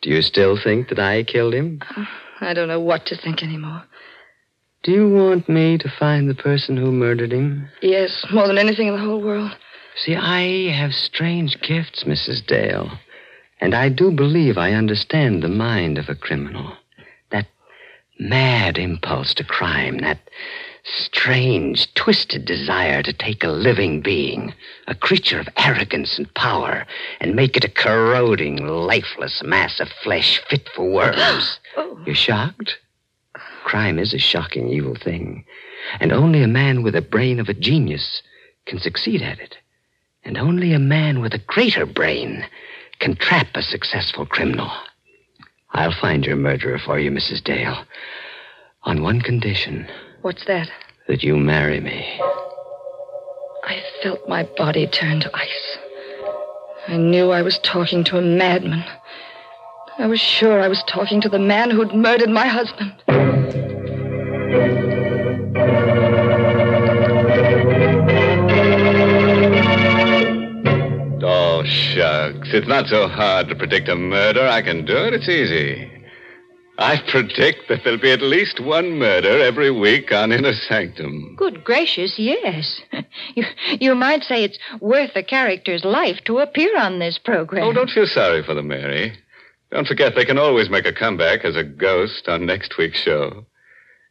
Do 0.00 0.10
you 0.10 0.22
still 0.22 0.56
think 0.62 0.90
that 0.90 1.00
I 1.00 1.24
killed 1.24 1.54
him? 1.54 1.80
Uh, 1.96 2.04
I 2.40 2.54
don't 2.54 2.68
know 2.68 2.78
what 2.78 3.04
to 3.06 3.16
think 3.20 3.42
anymore. 3.42 3.82
Do 4.84 4.92
you 4.92 5.08
want 5.08 5.48
me 5.48 5.76
to 5.78 5.92
find 5.98 6.30
the 6.30 6.36
person 6.36 6.76
who 6.76 6.92
murdered 6.92 7.32
him? 7.32 7.68
Yes, 7.82 8.24
more 8.32 8.46
than 8.46 8.58
anything 8.58 8.86
in 8.86 8.94
the 8.94 9.00
whole 9.00 9.20
world. 9.20 9.50
See, 9.96 10.16
I 10.16 10.72
have 10.72 10.92
strange 10.92 11.60
gifts, 11.60 12.04
Mrs. 12.04 12.44
Dale. 12.44 12.98
And 13.60 13.74
I 13.74 13.88
do 13.88 14.10
believe 14.10 14.58
I 14.58 14.72
understand 14.72 15.42
the 15.42 15.48
mind 15.48 15.98
of 15.98 16.08
a 16.08 16.14
criminal. 16.14 16.76
That 17.30 17.46
mad 18.18 18.76
impulse 18.76 19.34
to 19.34 19.44
crime, 19.44 19.98
that 19.98 20.18
strange, 20.82 21.92
twisted 21.94 22.44
desire 22.44 23.02
to 23.02 23.12
take 23.12 23.42
a 23.44 23.48
living 23.48 24.00
being, 24.00 24.52
a 24.86 24.94
creature 24.94 25.38
of 25.38 25.48
arrogance 25.56 26.18
and 26.18 26.32
power, 26.34 26.84
and 27.20 27.34
make 27.34 27.56
it 27.56 27.64
a 27.64 27.70
corroding, 27.70 28.66
lifeless 28.66 29.42
mass 29.44 29.80
of 29.80 29.88
flesh 30.02 30.42
fit 30.48 30.68
for 30.74 30.90
worms. 30.90 31.58
Oh. 31.76 31.98
You're 32.06 32.14
shocked? 32.14 32.78
Crime 33.64 33.98
is 33.98 34.14
a 34.14 34.18
shocking, 34.18 34.68
evil 34.68 34.94
thing. 34.94 35.44
And 35.98 36.12
only 36.12 36.40
a 36.40 36.46
man 36.46 36.84
with 36.84 36.94
the 36.94 37.02
brain 37.02 37.40
of 37.40 37.48
a 37.48 37.54
genius 37.54 38.22
can 38.64 38.78
succeed 38.78 39.20
at 39.20 39.40
it. 39.40 39.56
And 40.24 40.38
only 40.38 40.72
a 40.72 40.78
man 40.78 41.20
with 41.20 41.34
a 41.34 41.38
greater 41.46 41.84
brain 41.86 42.46
can 43.00 43.16
trap 43.16 43.48
a 43.54 43.62
successful 43.62 44.24
criminal. 44.26 44.70
I'll 45.72 45.92
find 46.00 46.24
your 46.24 46.36
murderer 46.36 46.78
for 46.78 46.98
you, 46.98 47.10
Mrs. 47.10 47.42
Dale. 47.42 47.84
On 48.84 49.02
one 49.02 49.20
condition 49.20 49.86
What's 50.22 50.44
that? 50.46 50.70
that 51.06 51.22
you 51.22 51.36
marry 51.36 51.80
me. 51.80 52.18
I 53.64 53.82
felt 54.02 54.26
my 54.28 54.48
body 54.56 54.86
turn 54.86 55.20
to 55.20 55.30
ice. 55.36 55.78
I 56.88 56.96
knew 56.96 57.30
I 57.30 57.42
was 57.42 57.58
talking 57.58 58.04
to 58.04 58.16
a 58.18 58.22
madman. 58.22 58.84
I 59.98 60.06
was 60.06 60.20
sure 60.20 60.60
I 60.60 60.68
was 60.68 60.82
talking 60.88 61.20
to 61.20 61.28
the 61.28 61.38
man 61.38 61.70
who'd 61.70 61.94
murdered 61.94 62.30
my 62.30 62.46
husband. 62.46 62.94
Shucks. 71.94 72.48
It's 72.52 72.66
not 72.66 72.86
so 72.86 73.08
hard 73.08 73.48
to 73.48 73.54
predict 73.54 73.88
a 73.88 73.96
murder. 73.96 74.46
I 74.46 74.62
can 74.62 74.84
do 74.84 74.96
it. 74.96 75.14
It's 75.14 75.28
easy. 75.28 75.90
I 76.76 77.00
predict 77.08 77.68
that 77.68 77.84
there'll 77.84 78.00
be 78.00 78.10
at 78.10 78.20
least 78.20 78.58
one 78.58 78.98
murder 78.98 79.38
every 79.40 79.70
week 79.70 80.12
on 80.12 80.32
Inner 80.32 80.52
Sanctum. 80.52 81.36
Good 81.36 81.62
gracious, 81.62 82.18
yes. 82.18 82.80
you, 83.34 83.44
you 83.80 83.94
might 83.94 84.24
say 84.24 84.42
it's 84.42 84.58
worth 84.80 85.12
a 85.14 85.22
character's 85.22 85.84
life 85.84 86.18
to 86.24 86.38
appear 86.38 86.76
on 86.76 86.98
this 86.98 87.16
program. 87.16 87.64
Oh, 87.64 87.72
don't 87.72 87.90
feel 87.90 88.06
sorry 88.06 88.42
for 88.42 88.54
them, 88.54 88.68
Mary. 88.68 89.16
Don't 89.70 89.86
forget 89.86 90.14
they 90.14 90.24
can 90.24 90.38
always 90.38 90.68
make 90.68 90.86
a 90.86 90.92
comeback 90.92 91.44
as 91.44 91.56
a 91.56 91.64
ghost 91.64 92.28
on 92.28 92.44
next 92.44 92.76
week's 92.76 93.00
show. 93.00 93.46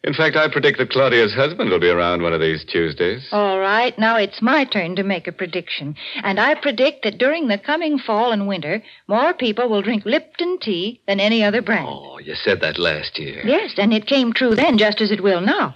In 0.05 0.13
fact, 0.13 0.35
I 0.35 0.49
predict 0.51 0.79
that 0.79 0.89
Claudia's 0.89 1.33
husband 1.33 1.69
will 1.69 1.79
be 1.79 1.89
around 1.89 2.21
one 2.21 2.33
of 2.33 2.41
these 2.41 2.65
Tuesdays. 2.65 3.25
All 3.31 3.59
right, 3.59 3.97
now 3.97 4.17
it's 4.17 4.41
my 4.41 4.65
turn 4.65 4.97
to 4.97 5.03
make 5.03 5.27
a 5.27 5.31
prediction. 5.31 5.95
And 6.23 6.41
I 6.41 6.55
predict 6.55 7.03
that 7.03 7.17
during 7.17 7.47
the 7.47 7.57
coming 7.57 7.97
fall 7.97 8.33
and 8.33 8.45
winter, 8.45 8.83
more 9.07 9.33
people 9.33 9.69
will 9.69 9.81
drink 9.81 10.05
Lipton 10.05 10.59
tea 10.59 11.01
than 11.07 11.21
any 11.21 11.41
other 11.41 11.61
brand. 11.61 11.87
Oh, 11.89 12.17
you 12.19 12.35
said 12.35 12.59
that 12.59 12.77
last 12.77 13.17
year. 13.17 13.43
Yes, 13.45 13.75
and 13.77 13.93
it 13.93 14.05
came 14.05 14.33
true 14.33 14.55
then 14.55 14.77
just 14.77 14.99
as 14.99 15.09
it 15.09 15.23
will 15.23 15.39
now. 15.39 15.75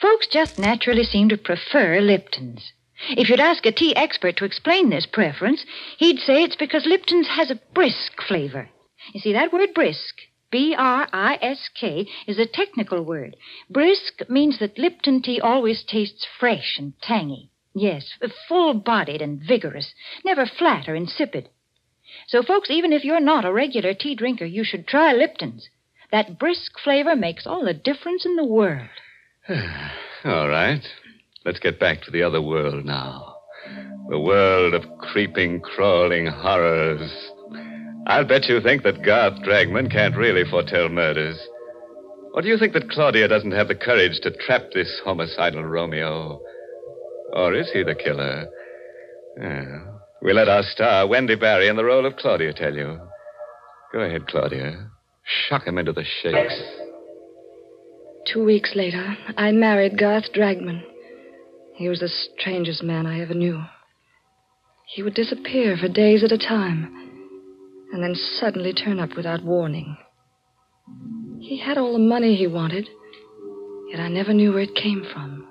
Folks 0.00 0.26
just 0.26 0.58
naturally 0.58 1.04
seem 1.04 1.28
to 1.28 1.36
prefer 1.36 2.00
Lipton's. 2.00 2.72
If 3.10 3.28
you'd 3.28 3.38
ask 3.38 3.64
a 3.64 3.72
tea 3.72 3.94
expert 3.94 4.36
to 4.38 4.44
explain 4.44 4.90
this 4.90 5.06
preference, 5.06 5.64
he'd 5.98 6.18
say 6.18 6.42
it's 6.42 6.56
because 6.56 6.84
Lipton's 6.84 7.28
has 7.28 7.52
a 7.52 7.60
brisk 7.74 8.20
flavor. 8.26 8.68
You 9.12 9.20
see, 9.20 9.34
that 9.34 9.52
word 9.52 9.72
brisk, 9.72 10.16
B 10.56 10.74
R 10.74 11.06
I 11.12 11.38
S 11.42 11.68
K, 11.78 12.08
is 12.26 12.38
a 12.38 12.46
technical 12.46 13.02
word. 13.02 13.36
Brisk 13.68 14.22
means 14.30 14.58
that 14.58 14.78
Lipton 14.78 15.20
tea 15.20 15.38
always 15.38 15.84
tastes 15.84 16.26
fresh 16.40 16.78
and 16.78 16.94
tangy. 17.02 17.50
Yes, 17.74 18.14
full 18.48 18.72
bodied 18.72 19.20
and 19.20 19.38
vigorous, 19.38 19.92
never 20.24 20.46
flat 20.46 20.88
or 20.88 20.94
insipid. 20.94 21.50
So, 22.26 22.42
folks, 22.42 22.70
even 22.70 22.90
if 22.94 23.04
you're 23.04 23.20
not 23.20 23.44
a 23.44 23.52
regular 23.52 23.92
tea 23.92 24.14
drinker, 24.14 24.46
you 24.46 24.64
should 24.64 24.86
try 24.88 25.12
Lipton's. 25.12 25.68
That 26.10 26.38
brisk 26.38 26.78
flavor 26.82 27.14
makes 27.14 27.46
all 27.46 27.62
the 27.62 27.74
difference 27.74 28.24
in 28.24 28.36
the 28.36 28.44
world. 28.46 28.88
All 30.24 30.48
right. 30.48 30.82
Let's 31.44 31.60
get 31.60 31.78
back 31.78 32.00
to 32.04 32.10
the 32.10 32.22
other 32.22 32.40
world 32.40 32.86
now. 32.86 33.36
The 34.08 34.18
world 34.18 34.72
of 34.72 34.84
creeping, 35.00 35.60
crawling 35.60 36.26
horrors. 36.28 37.12
I'll 38.06 38.24
bet 38.24 38.44
you 38.48 38.60
think 38.60 38.84
that 38.84 39.02
Garth 39.02 39.42
Dragman 39.42 39.90
can't 39.90 40.16
really 40.16 40.44
foretell 40.48 40.88
murders. 40.88 41.38
Or 42.34 42.42
do 42.42 42.48
you 42.48 42.56
think 42.56 42.72
that 42.74 42.90
Claudia 42.90 43.26
doesn't 43.26 43.52
have 43.52 43.68
the 43.68 43.74
courage 43.74 44.20
to 44.22 44.30
trap 44.46 44.62
this 44.72 45.00
homicidal 45.04 45.64
Romeo? 45.64 46.40
Or 47.32 47.54
is 47.54 47.68
he 47.72 47.82
the 47.82 47.96
killer? 47.96 48.46
Well, 49.36 50.02
we 50.22 50.32
let 50.32 50.48
our 50.48 50.62
star, 50.62 51.06
Wendy 51.08 51.34
Barrie, 51.34 51.68
in 51.68 51.76
the 51.76 51.84
role 51.84 52.06
of 52.06 52.16
Claudia 52.16 52.52
tell 52.52 52.74
you. 52.74 53.00
Go 53.92 54.00
ahead, 54.00 54.28
Claudia. 54.28 54.88
Shock 55.48 55.66
him 55.66 55.78
into 55.78 55.92
the 55.92 56.04
shakes. 56.22 56.62
Two 58.32 58.44
weeks 58.44 58.72
later, 58.76 59.16
I 59.36 59.50
married 59.50 59.98
Garth 59.98 60.32
Dragman. 60.32 60.82
He 61.74 61.88
was 61.88 62.00
the 62.00 62.08
strangest 62.08 62.82
man 62.82 63.06
I 63.06 63.20
ever 63.20 63.34
knew. 63.34 63.62
He 64.86 65.02
would 65.02 65.14
disappear 65.14 65.76
for 65.76 65.88
days 65.88 66.22
at 66.22 66.32
a 66.32 66.38
time, 66.38 67.05
and 67.92 68.02
then 68.02 68.14
suddenly 68.14 68.72
turn 68.72 68.98
up 68.98 69.16
without 69.16 69.42
warning. 69.42 69.96
He 71.40 71.58
had 71.58 71.78
all 71.78 71.92
the 71.92 71.98
money 71.98 72.34
he 72.36 72.46
wanted, 72.46 72.88
yet 73.90 74.00
I 74.00 74.08
never 74.08 74.32
knew 74.32 74.52
where 74.52 74.62
it 74.62 74.74
came 74.74 75.04
from. 75.12 75.46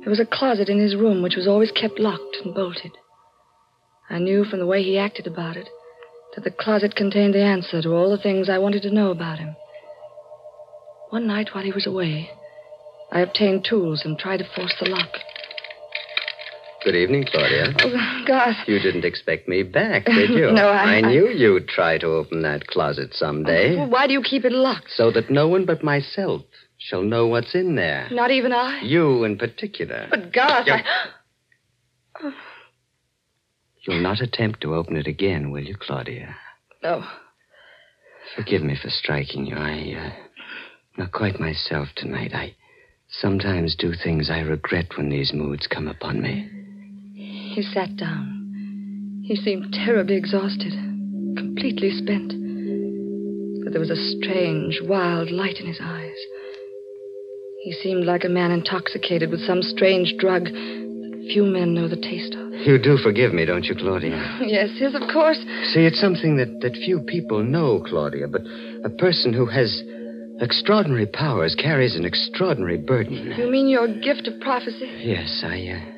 There 0.00 0.10
was 0.10 0.20
a 0.20 0.26
closet 0.26 0.68
in 0.68 0.78
his 0.78 0.94
room 0.94 1.22
which 1.22 1.36
was 1.36 1.46
always 1.46 1.70
kept 1.72 1.98
locked 1.98 2.38
and 2.44 2.54
bolted. 2.54 2.92
I 4.08 4.18
knew 4.18 4.44
from 4.44 4.58
the 4.58 4.66
way 4.66 4.82
he 4.82 4.98
acted 4.98 5.26
about 5.26 5.56
it 5.56 5.68
that 6.34 6.44
the 6.44 6.50
closet 6.50 6.94
contained 6.94 7.34
the 7.34 7.42
answer 7.42 7.82
to 7.82 7.94
all 7.94 8.10
the 8.10 8.22
things 8.22 8.48
I 8.48 8.58
wanted 8.58 8.82
to 8.82 8.94
know 8.94 9.10
about 9.10 9.38
him. 9.38 9.56
One 11.10 11.26
night 11.26 11.50
while 11.52 11.64
he 11.64 11.72
was 11.72 11.86
away, 11.86 12.30
I 13.12 13.20
obtained 13.20 13.66
tools 13.68 14.02
and 14.04 14.18
tried 14.18 14.38
to 14.38 14.48
force 14.54 14.74
the 14.80 14.88
lock. 14.88 15.10
Good 16.84 16.94
evening, 16.96 17.26
Claudia. 17.30 17.74
Oh, 17.78 18.22
Garth. 18.26 18.56
You 18.66 18.78
didn't 18.78 19.04
expect 19.04 19.46
me 19.48 19.62
back, 19.62 20.06
did 20.06 20.30
you? 20.30 20.50
No, 20.52 20.68
I- 20.68 20.96
I- 20.96 21.00
knew 21.02 21.28
you'd 21.28 21.68
try 21.68 21.98
to 21.98 22.06
open 22.06 22.42
that 22.42 22.66
closet 22.68 23.10
someday. 23.14 23.76
Well, 23.76 23.90
why 23.90 24.06
do 24.06 24.12
you 24.14 24.22
keep 24.22 24.44
it 24.44 24.52
locked? 24.52 24.90
So 24.94 25.10
that 25.12 25.30
no 25.30 25.46
one 25.46 25.66
but 25.66 25.84
myself 25.84 26.42
shall 26.78 27.02
know 27.02 27.26
what's 27.26 27.54
in 27.54 27.74
there. 27.76 28.08
Not 28.10 28.30
even 28.30 28.52
I. 28.52 28.80
You 28.82 29.24
in 29.24 29.36
particular. 29.36 30.06
But 30.08 30.32
Garth, 30.32 30.66
You- 30.66 30.72
I... 30.74 32.32
You'll 33.86 34.02
not 34.02 34.20
attempt 34.20 34.60
to 34.62 34.74
open 34.74 34.96
it 34.96 35.06
again, 35.06 35.50
will 35.50 35.62
you, 35.64 35.74
Claudia? 35.78 36.34
No. 36.82 37.04
Forgive 38.36 38.62
me 38.62 38.76
for 38.80 38.90
striking 38.90 39.46
you. 39.46 39.56
I, 39.56 39.94
uh, 39.98 40.12
not 40.98 41.12
quite 41.12 41.40
myself 41.40 41.88
tonight. 41.96 42.32
I 42.34 42.54
sometimes 43.08 43.74
do 43.76 43.92
things 43.94 44.30
I 44.30 44.40
regret 44.40 44.96
when 44.96 45.08
these 45.10 45.32
moods 45.32 45.66
come 45.66 45.88
upon 45.88 46.20
me. 46.22 46.48
He 47.50 47.62
sat 47.62 47.96
down. 47.96 49.22
He 49.24 49.34
seemed 49.34 49.72
terribly 49.72 50.14
exhausted, 50.14 50.72
completely 51.36 51.90
spent. 51.90 52.28
But 53.64 53.72
there 53.72 53.80
was 53.80 53.90
a 53.90 53.96
strange, 53.96 54.80
wild 54.82 55.32
light 55.32 55.58
in 55.58 55.66
his 55.66 55.80
eyes. 55.82 56.16
He 57.64 57.72
seemed 57.72 58.04
like 58.04 58.22
a 58.22 58.28
man 58.28 58.52
intoxicated 58.52 59.30
with 59.30 59.40
some 59.40 59.62
strange 59.62 60.14
drug 60.18 60.44
that 60.44 61.28
few 61.32 61.44
men 61.44 61.74
know 61.74 61.88
the 61.88 61.96
taste 61.96 62.34
of. 62.34 62.52
You 62.52 62.78
do 62.78 62.96
forgive 62.96 63.34
me, 63.34 63.44
don't 63.46 63.64
you, 63.64 63.74
Claudia? 63.74 64.38
Yes, 64.46 64.70
yes, 64.78 64.94
of 64.94 65.02
course. 65.12 65.38
See, 65.74 65.84
it's 65.84 66.00
something 66.00 66.36
that, 66.36 66.60
that 66.60 66.74
few 66.74 67.00
people 67.00 67.42
know, 67.42 67.82
Claudia, 67.84 68.28
but 68.28 68.42
a 68.84 68.90
person 68.90 69.32
who 69.32 69.46
has 69.46 69.82
extraordinary 70.40 71.06
powers 71.06 71.56
carries 71.56 71.96
an 71.96 72.04
extraordinary 72.04 72.78
burden. 72.78 73.34
You 73.36 73.50
mean 73.50 73.66
your 73.66 73.88
gift 73.88 74.28
of 74.28 74.40
prophecy? 74.40 74.88
Yes, 75.02 75.42
I 75.44 75.74
uh, 75.74 75.89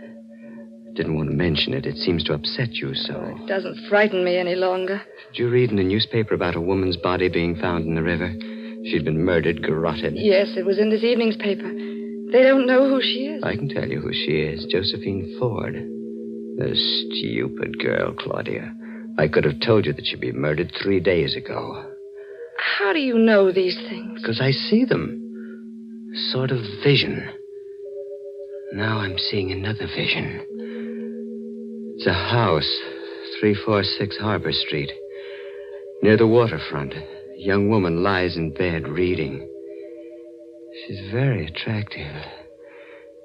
didn't 0.94 1.16
want 1.16 1.30
to 1.30 1.34
mention 1.34 1.72
it. 1.74 1.86
It 1.86 1.96
seems 1.96 2.22
to 2.24 2.34
upset 2.34 2.74
you 2.74 2.94
so. 2.94 3.14
It 3.40 3.46
doesn't 3.46 3.88
frighten 3.88 4.24
me 4.24 4.36
any 4.36 4.54
longer. 4.54 5.02
Did 5.32 5.38
you 5.38 5.50
read 5.50 5.70
in 5.70 5.76
the 5.76 5.84
newspaper 5.84 6.34
about 6.34 6.56
a 6.56 6.60
woman's 6.60 6.96
body 6.96 7.28
being 7.28 7.56
found 7.56 7.86
in 7.86 7.94
the 7.94 8.02
river? 8.02 8.32
She'd 8.84 9.04
been 9.04 9.24
murdered, 9.24 9.62
garroted. 9.62 10.14
Yes, 10.16 10.56
it 10.56 10.66
was 10.66 10.78
in 10.78 10.90
this 10.90 11.04
evening's 11.04 11.36
paper. 11.36 11.68
They 12.32 12.42
don't 12.42 12.66
know 12.66 12.88
who 12.88 13.00
she 13.00 13.26
is. 13.26 13.42
I 13.44 13.56
can 13.56 13.68
tell 13.68 13.88
you 13.88 14.00
who 14.00 14.12
she 14.12 14.40
is 14.40 14.66
Josephine 14.66 15.36
Ford. 15.38 15.74
The 15.74 16.74
stupid 16.74 17.78
girl, 17.78 18.14
Claudia. 18.14 18.74
I 19.18 19.28
could 19.28 19.44
have 19.44 19.60
told 19.60 19.86
you 19.86 19.92
that 19.92 20.04
she'd 20.06 20.20
be 20.20 20.32
murdered 20.32 20.72
three 20.82 21.00
days 21.00 21.36
ago. 21.36 21.90
How 22.78 22.92
do 22.92 22.98
you 22.98 23.18
know 23.18 23.52
these 23.52 23.76
things? 23.88 24.20
Because 24.20 24.40
I 24.40 24.50
see 24.50 24.84
them. 24.84 25.18
Sort 26.30 26.50
of 26.50 26.58
vision. 26.82 27.28
Now 28.72 28.98
I'm 28.98 29.18
seeing 29.18 29.52
another 29.52 29.86
vision. 29.86 30.46
It's 31.94 32.06
a 32.06 32.12
house, 32.12 32.80
346 33.40 34.16
Harbor 34.18 34.52
Street. 34.52 34.90
Near 36.02 36.16
the 36.16 36.26
waterfront. 36.26 36.94
A 36.94 37.04
young 37.36 37.68
woman 37.68 38.02
lies 38.02 38.36
in 38.36 38.54
bed 38.54 38.88
reading. 38.88 39.48
She's 40.86 41.10
very 41.12 41.46
attractive. 41.46 42.24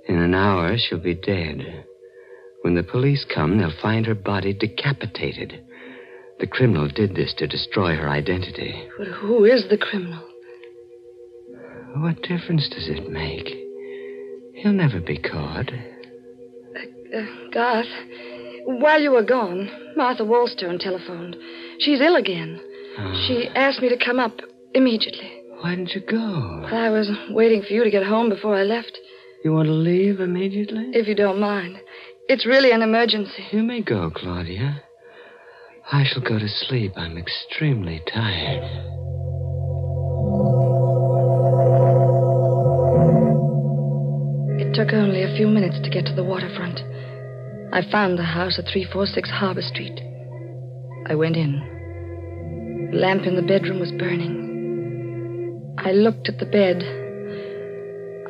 In 0.07 0.19
an 0.19 0.35
hour, 0.35 0.75
she'll 0.77 0.99
be 0.99 1.15
dead. 1.15 1.85
When 2.61 2.75
the 2.75 2.83
police 2.83 3.25
come, 3.33 3.57
they'll 3.57 3.71
find 3.81 4.05
her 4.05 4.15
body 4.15 4.53
decapitated. 4.53 5.63
The 6.39 6.47
criminal 6.47 6.89
did 6.89 7.15
this 7.15 7.33
to 7.37 7.47
destroy 7.47 7.95
her 7.95 8.09
identity. 8.09 8.87
But 8.97 9.07
who 9.07 9.45
is 9.45 9.69
the 9.69 9.77
criminal? 9.77 10.23
What 11.95 12.21
difference 12.21 12.69
does 12.69 12.89
it 12.89 13.09
make? 13.09 13.47
He'll 14.55 14.73
never 14.73 14.99
be 14.99 15.17
caught. 15.17 15.71
Uh, 17.15 17.25
Garth, 17.53 17.87
while 18.67 19.01
you 19.01 19.11
were 19.11 19.23
gone, 19.23 19.69
Martha 19.95 20.23
Wallstone 20.23 20.79
telephoned. 20.79 21.35
She's 21.79 22.01
ill 22.01 22.15
again. 22.15 22.59
Oh, 22.99 23.23
She 23.27 23.47
asked 23.55 23.81
me 23.81 23.89
to 23.89 23.97
come 24.03 24.19
up 24.19 24.33
immediately. 24.73 25.31
Why 25.61 25.75
didn't 25.75 25.91
you 25.95 26.01
go? 26.01 26.61
Well, 26.63 26.75
I 26.75 26.89
was 26.89 27.09
waiting 27.29 27.61
for 27.63 27.73
you 27.73 27.83
to 27.83 27.89
get 27.89 28.03
home 28.05 28.29
before 28.29 28.55
I 28.55 28.63
left, 28.63 28.97
You 29.43 29.53
want 29.53 29.67
to 29.67 29.73
leave 29.73 30.19
immediately? 30.19 30.89
if 30.93 31.07
you 31.07 31.15
don't 31.15 31.39
mind. 31.39 31.77
It's 32.27 32.45
really 32.45 32.71
an 32.71 32.81
emergency. 32.81 33.45
You 33.51 33.63
may 33.63 33.81
go, 33.81 34.11
Claudia. 34.13 34.81
I 35.91 36.03
shall 36.03 36.21
go 36.21 36.37
to 36.37 36.49
sleep. 36.49 36.91
I'm 36.97 37.17
extremely 37.17 38.01
tired. 38.13 38.63
It 44.59 44.73
took 44.73 44.91
only 44.93 45.23
a 45.23 45.35
few 45.37 45.47
minutes 45.47 45.79
to 45.83 45.89
get 45.89 46.05
to 46.07 46.13
the 46.13 46.23
waterfront. 46.23 46.79
I 47.77 47.83
found 47.91 48.17
the 48.17 48.23
house 48.23 48.57
at 48.57 48.65
346 48.65 49.29
Harbor 49.29 49.61
Street. 49.61 50.01
I 51.05 51.13
went 51.13 51.35
in. 51.35 52.89
The 52.91 52.97
lamp 52.97 53.27
in 53.27 53.35
the 53.35 53.43
bedroom 53.43 53.79
was 53.79 53.91
burning. 53.91 55.75
I 55.77 55.91
looked 55.91 56.27
at 56.27 56.39
the 56.39 56.47
bed. 56.47 56.77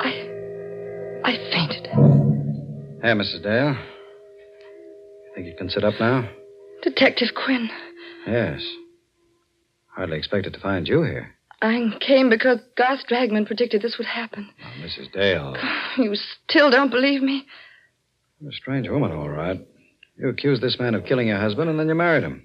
I. 0.01 0.27
I 1.23 1.37
fainted. 1.53 1.87
Hey, 3.01 3.13
Mrs. 3.13 3.41
Dale. 3.41 3.77
Think 5.33 5.47
you 5.47 5.55
can 5.57 5.69
sit 5.69 5.85
up 5.85 5.93
now? 5.97 6.29
Detective 6.83 7.29
Quinn. 7.33 7.69
Yes. 8.27 8.61
Hardly 9.95 10.17
expected 10.17 10.51
to 10.55 10.59
find 10.59 10.89
you 10.89 11.03
here. 11.03 11.35
I 11.61 11.97
came 12.05 12.29
because 12.29 12.59
Garth 12.75 13.07
Dragman 13.09 13.47
predicted 13.47 13.81
this 13.81 13.97
would 13.97 14.07
happen. 14.07 14.49
Oh, 14.61 14.85
Mrs. 14.85 15.09
Dale. 15.13 15.55
You 15.97 16.15
still 16.49 16.69
don't 16.69 16.91
believe 16.91 17.21
me? 17.21 17.45
You're 18.39 18.51
a 18.51 18.53
strange 18.53 18.87
woman, 18.89 19.11
all 19.11 19.29
right. 19.29 19.59
You 20.17 20.29
accused 20.29 20.61
this 20.61 20.77
man 20.79 20.95
of 20.95 21.05
killing 21.05 21.27
your 21.27 21.39
husband, 21.39 21.69
and 21.69 21.79
then 21.79 21.87
you 21.87 21.95
married 21.95 22.23
him. 22.23 22.43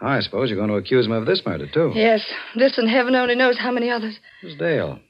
I 0.00 0.20
suppose 0.20 0.50
you're 0.50 0.58
going 0.58 0.70
to 0.70 0.76
accuse 0.76 1.06
him 1.06 1.12
of 1.12 1.26
this 1.26 1.42
murder, 1.46 1.66
too. 1.72 1.92
Yes, 1.94 2.20
this 2.56 2.76
and 2.78 2.88
heaven 2.88 3.14
only 3.14 3.34
knows 3.34 3.58
how 3.58 3.70
many 3.70 3.90
others. 3.90 4.18
Miss 4.42 4.54
Dale, 4.56 4.96
do 4.96 5.00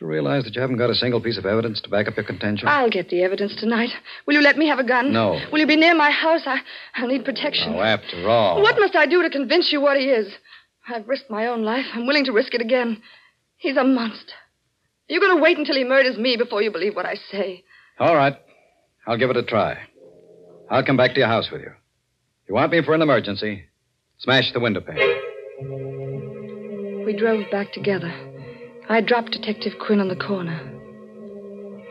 you 0.00 0.06
realize 0.06 0.44
that 0.44 0.54
you 0.54 0.60
haven't 0.60 0.76
got 0.76 0.90
a 0.90 0.94
single 0.94 1.20
piece 1.20 1.38
of 1.38 1.46
evidence 1.46 1.80
to 1.82 1.88
back 1.88 2.08
up 2.08 2.16
your 2.16 2.26
contention? 2.26 2.68
I'll 2.68 2.90
get 2.90 3.08
the 3.08 3.22
evidence 3.22 3.54
tonight. 3.56 3.90
Will 4.26 4.34
you 4.34 4.42
let 4.42 4.58
me 4.58 4.68
have 4.68 4.78
a 4.78 4.84
gun? 4.84 5.12
No. 5.12 5.40
Will 5.50 5.60
you 5.60 5.66
be 5.66 5.76
near 5.76 5.94
my 5.94 6.10
house? 6.10 6.42
I, 6.46 6.58
I'll 6.96 7.08
need 7.08 7.24
protection. 7.24 7.74
Oh, 7.74 7.80
after 7.80 8.28
all. 8.28 8.60
What 8.60 8.78
must 8.78 8.96
I 8.96 9.06
do 9.06 9.22
to 9.22 9.30
convince 9.30 9.72
you 9.72 9.80
what 9.80 9.96
he 9.96 10.06
is? 10.06 10.32
I've 10.88 11.08
risked 11.08 11.30
my 11.30 11.46
own 11.46 11.62
life. 11.62 11.86
I'm 11.94 12.06
willing 12.06 12.24
to 12.26 12.32
risk 12.32 12.54
it 12.54 12.60
again. 12.60 13.00
He's 13.56 13.76
a 13.76 13.84
monster. 13.84 14.32
You're 15.08 15.20
going 15.20 15.36
to 15.36 15.42
wait 15.42 15.56
until 15.58 15.76
he 15.76 15.84
murders 15.84 16.18
me 16.18 16.36
before 16.36 16.60
you 16.62 16.70
believe 16.72 16.96
what 16.96 17.06
I 17.06 17.14
say. 17.30 17.62
All 17.98 18.16
right. 18.16 18.36
I'll 19.06 19.18
give 19.18 19.30
it 19.30 19.36
a 19.36 19.42
try. 19.42 19.78
I'll 20.70 20.84
come 20.84 20.96
back 20.96 21.14
to 21.14 21.20
your 21.20 21.28
house 21.28 21.50
with 21.50 21.60
you. 21.62 21.72
If 22.42 22.48
you 22.48 22.54
want 22.54 22.72
me 22.72 22.82
for 22.82 22.94
an 22.94 23.02
emergency, 23.02 23.64
smash 24.18 24.52
the 24.52 24.60
window 24.60 24.80
pane. 24.80 25.20
We 27.04 27.12
drove 27.16 27.50
back 27.50 27.72
together. 27.72 28.12
I 28.88 29.00
dropped 29.00 29.32
Detective 29.32 29.72
Quinn 29.84 30.00
on 30.00 30.08
the 30.08 30.16
corner. 30.16 30.60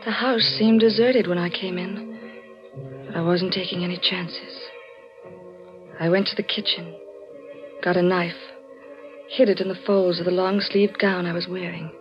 The 0.04 0.10
house 0.10 0.42
seemed 0.58 0.80
deserted 0.80 1.26
when 1.26 1.38
I 1.38 1.48
came 1.48 1.78
in, 1.78 2.18
but 3.06 3.16
I 3.16 3.22
wasn't 3.22 3.52
taking 3.52 3.84
any 3.84 3.98
chances. 3.98 4.68
I 6.00 6.08
went 6.08 6.26
to 6.28 6.36
the 6.36 6.42
kitchen, 6.42 6.94
got 7.82 7.96
a 7.96 8.02
knife, 8.02 8.32
hid 9.28 9.48
it 9.48 9.60
in 9.60 9.68
the 9.68 9.78
folds 9.86 10.18
of 10.18 10.24
the 10.24 10.32
long 10.32 10.60
sleeved 10.60 10.98
gown 10.98 11.26
I 11.26 11.32
was 11.32 11.46
wearing. 11.46 11.92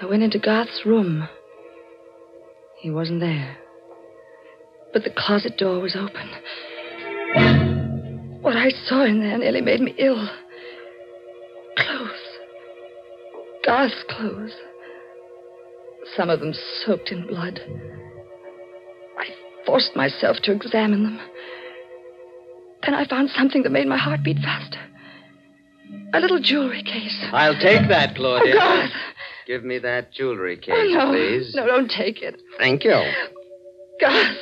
I 0.00 0.06
went 0.06 0.22
into 0.22 0.38
Garth's 0.38 0.82
room. 0.84 1.28
He 2.78 2.90
wasn't 2.90 3.20
there. 3.20 3.56
But 4.92 5.04
the 5.04 5.10
closet 5.16 5.56
door 5.58 5.80
was 5.80 5.96
open. 5.96 6.28
What 8.42 8.56
I 8.56 8.70
saw 8.86 9.04
in 9.04 9.20
there 9.20 9.38
nearly 9.38 9.60
made 9.60 9.80
me 9.80 9.94
ill. 9.98 10.28
Clothes. 11.78 12.10
Garth's 13.64 14.04
clothes. 14.10 14.52
Some 16.16 16.28
of 16.28 16.40
them 16.40 16.52
soaked 16.84 17.10
in 17.10 17.26
blood. 17.26 17.60
I 19.18 19.26
forced 19.64 19.94
myself 19.96 20.38
to 20.42 20.52
examine 20.52 21.04
them. 21.04 21.20
Then 22.84 22.94
I 22.94 23.06
found 23.06 23.30
something 23.30 23.62
that 23.62 23.70
made 23.70 23.86
my 23.86 23.96
heart 23.96 24.22
beat 24.24 24.38
faster. 24.38 24.80
A 26.12 26.20
little 26.20 26.40
jewelry 26.42 26.82
case. 26.82 27.16
I'll 27.32 27.58
take 27.58 27.88
that, 27.88 28.16
Claudia. 28.16 28.54
Oh, 28.56 28.58
Garth! 28.58 28.90
Give 29.46 29.64
me 29.64 29.78
that 29.78 30.12
jewelry 30.12 30.56
case, 30.56 30.74
Oh, 30.74 30.82
no. 30.88 31.10
please. 31.12 31.54
No, 31.54 31.66
don't 31.66 31.88
take 31.90 32.20
it. 32.22 32.40
Thank 32.58 32.84
you. 32.84 33.00
Garth! 34.00 34.36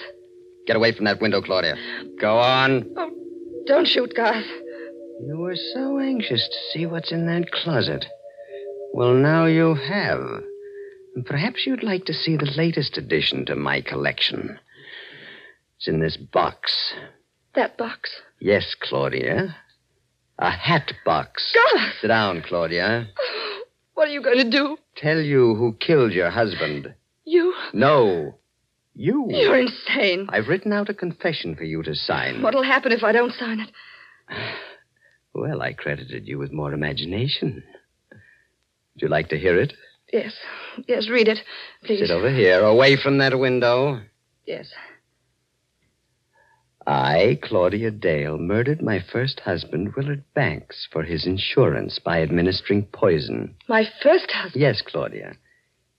Get 0.66 0.76
away 0.76 0.92
from 0.92 1.04
that 1.06 1.20
window, 1.20 1.40
Claudia. 1.40 1.76
Go 2.20 2.38
on. 2.38 2.88
Oh, 2.96 3.10
don't 3.66 3.88
shoot, 3.88 4.14
Garth. 4.14 4.46
You 5.26 5.38
were 5.38 5.56
so 5.74 5.98
anxious 5.98 6.48
to 6.48 6.56
see 6.72 6.86
what's 6.86 7.12
in 7.12 7.26
that 7.26 7.50
closet. 7.50 8.06
Well, 8.92 9.14
now 9.14 9.46
you 9.46 9.74
have. 9.74 10.20
And 11.14 11.26
perhaps 11.26 11.66
you'd 11.66 11.82
like 11.82 12.04
to 12.06 12.14
see 12.14 12.36
the 12.36 12.50
latest 12.56 12.96
addition 12.96 13.44
to 13.46 13.56
my 13.56 13.80
collection. 13.80 14.58
It's 15.76 15.88
in 15.88 16.00
this 16.00 16.16
box. 16.16 16.94
That 17.54 17.76
box. 17.76 18.10
Yes, 18.40 18.74
Claudia. 18.80 19.56
A 20.38 20.50
hat 20.50 20.92
box. 21.04 21.54
Garth! 21.54 21.94
Sit 22.00 22.08
down, 22.08 22.42
Claudia. 22.42 23.08
What 23.94 24.08
are 24.08 24.12
you 24.12 24.22
going 24.22 24.38
to 24.38 24.50
do? 24.50 24.78
Tell 24.96 25.20
you 25.20 25.54
who 25.54 25.74
killed 25.74 26.12
your 26.12 26.30
husband. 26.30 26.94
You? 27.24 27.54
No. 27.74 28.38
You. 29.00 29.28
You're 29.30 29.58
insane. 29.58 30.26
I've 30.28 30.48
written 30.48 30.74
out 30.74 30.90
a 30.90 30.94
confession 30.94 31.56
for 31.56 31.64
you 31.64 31.82
to 31.82 31.94
sign. 31.94 32.42
What'll 32.42 32.62
happen 32.62 32.92
if 32.92 33.02
I 33.02 33.12
don't 33.12 33.32
sign 33.32 33.60
it? 33.60 33.70
Well, 35.32 35.62
I 35.62 35.74
credited 35.74 36.26
you 36.26 36.38
with 36.38 36.50
more 36.50 36.72
imagination. 36.72 37.62
Would 38.10 39.02
you 39.02 39.06
like 39.06 39.28
to 39.28 39.38
hear 39.38 39.60
it? 39.60 39.72
Yes. 40.12 40.34
Yes, 40.88 41.08
read 41.08 41.28
it, 41.28 41.38
please. 41.84 42.00
Sit 42.00 42.10
over 42.10 42.34
here, 42.34 42.64
away 42.64 42.96
from 43.00 43.18
that 43.18 43.38
window. 43.38 44.00
Yes. 44.44 44.68
I, 46.84 47.38
Claudia 47.44 47.92
Dale, 47.92 48.38
murdered 48.38 48.82
my 48.82 48.98
first 49.12 49.38
husband, 49.38 49.94
Willard 49.96 50.24
Banks, 50.34 50.88
for 50.90 51.04
his 51.04 51.24
insurance 51.26 52.00
by 52.04 52.22
administering 52.22 52.82
poison. 52.92 53.54
My 53.68 53.84
first 54.02 54.32
husband. 54.32 54.60
Yes, 54.60 54.82
Claudia. 54.84 55.36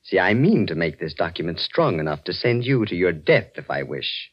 See, 0.03 0.19
I 0.19 0.33
mean 0.33 0.67
to 0.67 0.75
make 0.75 0.99
this 0.99 1.13
document 1.13 1.59
strong 1.59 1.99
enough 1.99 2.23
to 2.25 2.33
send 2.33 2.65
you 2.65 2.85
to 2.85 2.95
your 2.95 3.11
death 3.11 3.51
if 3.55 3.69
I 3.69 3.83
wish. 3.83 4.29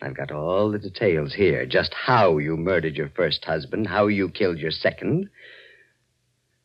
I've 0.00 0.16
got 0.16 0.30
all 0.30 0.70
the 0.70 0.78
details 0.78 1.34
here 1.34 1.66
just 1.66 1.92
how 1.94 2.38
you 2.38 2.56
murdered 2.56 2.96
your 2.96 3.08
first 3.08 3.44
husband, 3.44 3.86
how 3.88 4.06
you 4.06 4.28
killed 4.28 4.58
your 4.58 4.70
second. 4.70 5.28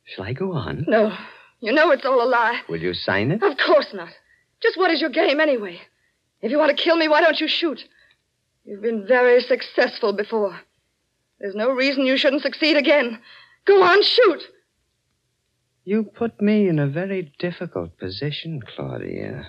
Shall 0.03 0.25
I 0.25 0.34
go 0.34 0.53
on? 0.53 0.86
No. 0.88 1.15
You 1.62 1.71
know 1.71 1.91
it's 1.91 2.06
all 2.06 2.21
a 2.21 2.27
lie. 2.27 2.62
Will 2.67 2.82
you 2.82 2.93
sign 2.93 3.32
it? 3.32 3.41
Of 3.41 3.58
course 3.58 3.88
not. 3.93 4.10
Just 4.62 4.77
what 4.77 4.91
is 4.91 5.01
your 5.01 5.10
game, 5.10 5.39
anyway? 5.39 5.79
If 6.41 6.51
you 6.51 6.58
want 6.58 6.75
to 6.75 6.84
kill 6.84 6.97
me, 6.97 7.08
why 7.08 7.21
don't 7.21 7.39
you 7.39 7.47
shoot? 7.47 7.82
You've 8.65 8.82
been 8.82 9.08
very 9.08 9.41
successful 9.41 10.13
before. 10.13 10.60
There's 11.39 11.56
no 11.56 11.71
reason 11.71 12.06
you 12.06 12.17
shouldn't 12.17 12.43
succeed 12.43 12.77
again. 12.77 13.19
Go 13.65 13.82
on, 13.82 14.03
shoot. 14.03 14.43
You 15.86 16.04
put 16.04 16.41
me 16.41 16.67
in 16.69 16.80
a 16.80 16.88
very 16.88 17.34
difficult 17.39 17.98
position, 17.98 18.62
Claudia. 18.76 19.46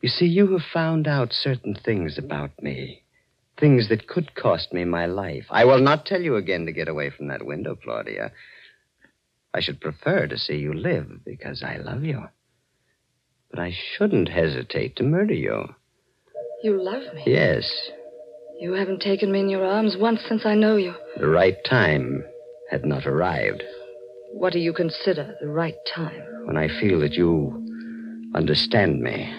You 0.00 0.08
see, 0.08 0.26
you 0.26 0.50
have 0.52 0.62
found 0.72 1.06
out 1.06 1.32
certain 1.32 1.74
things 1.74 2.18
about 2.18 2.50
me. 2.62 3.02
Things 3.58 3.88
that 3.90 4.08
could 4.08 4.34
cost 4.34 4.72
me 4.72 4.84
my 4.84 5.06
life. 5.06 5.44
I 5.50 5.64
will 5.66 5.80
not 5.80 6.06
tell 6.06 6.20
you 6.20 6.36
again 6.36 6.66
to 6.66 6.72
get 6.72 6.88
away 6.88 7.10
from 7.10 7.28
that 7.28 7.44
window, 7.44 7.76
Claudia. 7.76 8.32
I 9.52 9.60
should 9.60 9.80
prefer 9.80 10.26
to 10.26 10.38
see 10.38 10.56
you 10.56 10.72
live 10.72 11.24
because 11.24 11.62
I 11.62 11.76
love 11.76 12.02
you. 12.04 12.24
But 13.50 13.60
I 13.60 13.72
shouldn't 13.96 14.28
hesitate 14.30 14.96
to 14.96 15.02
murder 15.02 15.34
you. 15.34 15.74
You 16.62 16.82
love 16.82 17.02
me. 17.14 17.22
Yes, 17.26 17.70
You 18.60 18.72
haven't 18.74 19.00
taken 19.00 19.32
me 19.32 19.40
in 19.40 19.48
your 19.48 19.64
arms 19.64 19.96
once 19.98 20.20
since 20.28 20.44
I 20.44 20.54
know 20.54 20.76
you. 20.76 20.94
the 21.16 21.28
right 21.28 21.56
time 21.64 22.24
had 22.70 22.84
not 22.84 23.06
arrived. 23.06 23.62
What 24.32 24.52
do 24.52 24.58
you 24.58 24.72
consider 24.72 25.34
the 25.40 25.48
right 25.48 25.76
time? 25.94 26.22
When 26.44 26.56
I 26.56 26.68
feel 26.80 27.00
that 27.00 27.14
you 27.14 27.56
understand 28.34 29.00
me. 29.00 29.32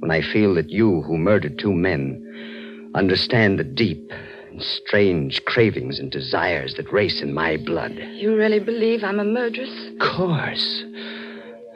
When 0.00 0.10
I 0.10 0.20
feel 0.22 0.54
that 0.54 0.70
you, 0.70 1.02
who 1.02 1.18
murdered 1.18 1.58
two 1.58 1.72
men, 1.72 2.90
understand 2.94 3.58
the 3.58 3.64
deep 3.64 4.10
and 4.50 4.62
strange 4.62 5.44
cravings 5.44 5.98
and 5.98 6.10
desires 6.10 6.74
that 6.74 6.92
race 6.92 7.20
in 7.22 7.32
my 7.34 7.56
blood. 7.56 7.92
You 7.92 8.34
really 8.36 8.58
believe 8.60 9.02
I'm 9.04 9.20
a 9.20 9.24
murderess? 9.24 9.70
Of 9.92 9.98
course. 10.16 10.84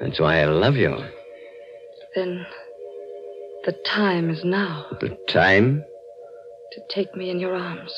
That's 0.01 0.21
why 0.21 0.41
I 0.41 0.47
love 0.47 0.77
you. 0.77 0.97
Then 2.15 2.47
the 3.65 3.73
time 3.87 4.31
is 4.31 4.45
now 4.45 4.87
The 5.01 5.17
time? 5.29 5.85
to 6.73 6.81
take 6.91 7.15
me 7.15 7.31
in 7.31 7.39
your 7.39 7.55
arms. 7.55 7.93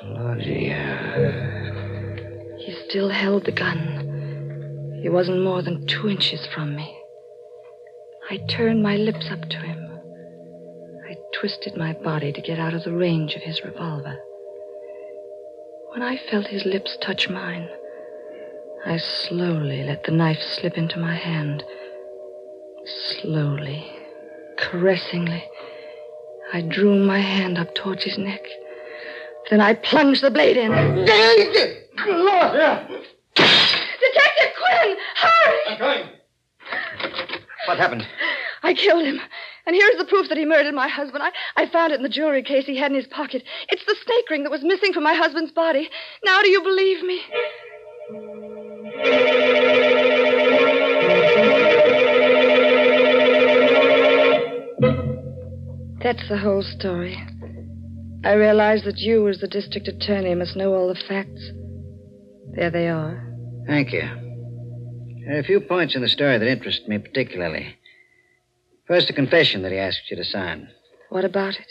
Claudia. 0.00 1.77
He 2.68 2.74
still 2.86 3.08
held 3.08 3.46
the 3.46 3.52
gun. 3.52 5.00
He 5.02 5.08
wasn't 5.08 5.42
more 5.42 5.62
than 5.62 5.86
two 5.86 6.06
inches 6.06 6.46
from 6.54 6.76
me. 6.76 6.98
I 8.28 8.36
turned 8.46 8.82
my 8.82 8.96
lips 8.96 9.30
up 9.30 9.48
to 9.48 9.56
him. 9.56 9.98
I 11.08 11.16
twisted 11.32 11.78
my 11.78 11.94
body 11.94 12.30
to 12.30 12.42
get 12.42 12.58
out 12.58 12.74
of 12.74 12.84
the 12.84 12.92
range 12.92 13.34
of 13.36 13.40
his 13.40 13.64
revolver. 13.64 14.18
When 15.92 16.02
I 16.02 16.18
felt 16.18 16.48
his 16.48 16.66
lips 16.66 16.98
touch 17.00 17.30
mine, 17.30 17.70
I 18.84 18.98
slowly 18.98 19.82
let 19.82 20.04
the 20.04 20.12
knife 20.12 20.42
slip 20.42 20.76
into 20.76 20.98
my 20.98 21.14
hand. 21.14 21.64
Slowly, 22.84 23.90
caressingly, 24.58 25.44
I 26.52 26.60
drew 26.60 26.98
my 26.98 27.20
hand 27.20 27.56
up 27.56 27.74
towards 27.74 28.04
his 28.04 28.18
neck. 28.18 28.44
Then 29.48 29.62
I 29.62 29.72
plunged 29.72 30.22
the 30.22 30.30
blade 30.30 30.58
in. 30.58 31.87
Detective 33.34 34.54
Quinn! 34.56 34.96
Hurry! 35.16 35.58
I'm 35.68 35.78
coming. 35.78 36.08
What 37.66 37.78
happened? 37.78 38.06
I 38.62 38.74
killed 38.74 39.04
him. 39.04 39.20
And 39.66 39.76
here's 39.76 39.98
the 39.98 40.06
proof 40.06 40.28
that 40.28 40.38
he 40.38 40.44
murdered 40.44 40.74
my 40.74 40.88
husband. 40.88 41.22
I, 41.22 41.30
I 41.56 41.68
found 41.68 41.92
it 41.92 41.96
in 41.96 42.02
the 42.02 42.08
jewelry 42.08 42.42
case 42.42 42.64
he 42.66 42.78
had 42.78 42.90
in 42.90 42.96
his 42.96 43.06
pocket. 43.06 43.42
It's 43.68 43.84
the 43.84 43.96
snake 44.04 44.30
ring 44.30 44.42
that 44.44 44.50
was 44.50 44.62
missing 44.62 44.92
from 44.92 45.02
my 45.02 45.14
husband's 45.14 45.52
body. 45.52 45.90
Now 46.24 46.40
do 46.40 46.48
you 46.48 46.62
believe 46.62 47.02
me? 47.02 47.20
That's 56.02 56.26
the 56.28 56.38
whole 56.38 56.62
story. 56.62 57.18
I 58.24 58.32
realize 58.32 58.84
that 58.84 58.98
you, 58.98 59.28
as 59.28 59.38
the 59.38 59.48
district 59.48 59.88
attorney, 59.88 60.34
must 60.34 60.56
know 60.56 60.74
all 60.74 60.88
the 60.88 61.00
facts. 61.08 61.50
There 62.58 62.70
they 62.70 62.88
are. 62.88 63.24
Thank 63.68 63.92
you. 63.92 64.00
There 64.00 65.36
are 65.36 65.38
a 65.38 65.44
few 65.44 65.60
points 65.60 65.94
in 65.94 66.02
the 66.02 66.08
story 66.08 66.38
that 66.38 66.48
interest 66.48 66.88
me 66.88 66.98
particularly. 66.98 67.76
First, 68.88 69.08
a 69.10 69.12
confession 69.12 69.62
that 69.62 69.70
he 69.70 69.78
asked 69.78 70.10
you 70.10 70.16
to 70.16 70.24
sign. 70.24 70.68
What 71.08 71.24
about 71.24 71.54
it? 71.54 71.70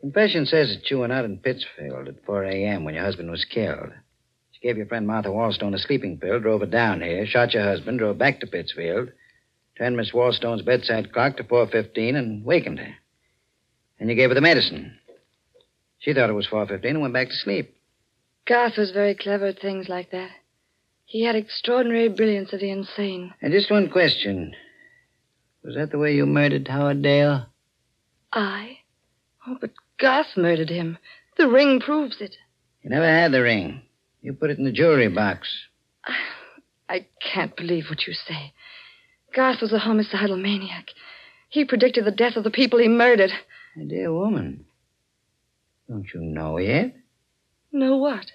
Confession 0.00 0.46
says 0.46 0.70
that 0.70 0.90
you 0.90 1.00
went 1.00 1.12
out 1.12 1.26
in 1.26 1.36
Pittsfield 1.36 2.08
at 2.08 2.24
4 2.24 2.44
a.m. 2.44 2.84
when 2.84 2.94
your 2.94 3.04
husband 3.04 3.30
was 3.30 3.44
killed. 3.44 3.90
She 4.52 4.66
gave 4.66 4.78
your 4.78 4.86
friend 4.86 5.06
Martha 5.06 5.28
Wallstone 5.28 5.74
a 5.74 5.78
sleeping 5.78 6.16
pill, 6.16 6.40
drove 6.40 6.60
her 6.60 6.66
down 6.66 7.02
here, 7.02 7.26
shot 7.26 7.52
your 7.52 7.64
husband, 7.64 7.98
drove 7.98 8.16
back 8.16 8.40
to 8.40 8.46
Pittsfield, 8.46 9.10
turned 9.76 9.98
Miss 9.98 10.12
Wallstone's 10.12 10.62
bedside 10.62 11.12
clock 11.12 11.36
to 11.36 11.44
4.15 11.44 12.16
and 12.16 12.42
wakened 12.42 12.78
her. 12.78 12.94
Then 13.98 14.08
you 14.08 14.14
gave 14.14 14.30
her 14.30 14.34
the 14.34 14.40
medicine. 14.40 14.96
She 15.98 16.14
thought 16.14 16.30
it 16.30 16.32
was 16.32 16.48
4.15 16.48 16.88
and 16.88 17.02
went 17.02 17.12
back 17.12 17.28
to 17.28 17.34
sleep. 17.34 17.76
Garth 18.46 18.76
was 18.76 18.90
very 18.90 19.14
clever 19.14 19.46
at 19.46 19.60
things 19.60 19.88
like 19.88 20.10
that. 20.10 20.30
He 21.04 21.24
had 21.24 21.36
extraordinary 21.36 22.08
brilliance 22.08 22.52
of 22.52 22.60
the 22.60 22.70
insane. 22.70 23.34
And 23.40 23.52
just 23.52 23.70
one 23.70 23.88
question. 23.90 24.54
Was 25.62 25.74
that 25.76 25.90
the 25.90 25.98
way 25.98 26.14
you 26.14 26.26
murdered 26.26 26.66
Howard 26.68 27.02
Dale? 27.02 27.46
I? 28.32 28.78
Oh, 29.46 29.56
but 29.60 29.70
Garth 29.98 30.36
murdered 30.36 30.70
him. 30.70 30.98
The 31.36 31.48
ring 31.48 31.80
proves 31.80 32.20
it. 32.20 32.36
You 32.82 32.90
never 32.90 33.06
had 33.06 33.32
the 33.32 33.42
ring. 33.42 33.82
You 34.22 34.32
put 34.32 34.50
it 34.50 34.58
in 34.58 34.64
the 34.64 34.72
jewelry 34.72 35.08
box. 35.08 35.48
I 36.04 36.16
I 36.88 37.06
can't 37.22 37.56
believe 37.56 37.86
what 37.88 38.06
you 38.06 38.12
say. 38.12 38.52
Garth 39.34 39.62
was 39.62 39.72
a 39.72 39.78
homicidal 39.78 40.36
maniac. 40.36 40.88
He 41.48 41.64
predicted 41.64 42.04
the 42.04 42.10
death 42.10 42.36
of 42.36 42.44
the 42.44 42.50
people 42.50 42.78
he 42.78 42.88
murdered. 42.88 43.30
My 43.76 43.84
dear 43.84 44.12
woman. 44.12 44.66
Don't 45.88 46.06
you 46.12 46.20
know 46.20 46.58
yet? 46.58 46.94
Know 47.72 47.96
what? 47.96 48.26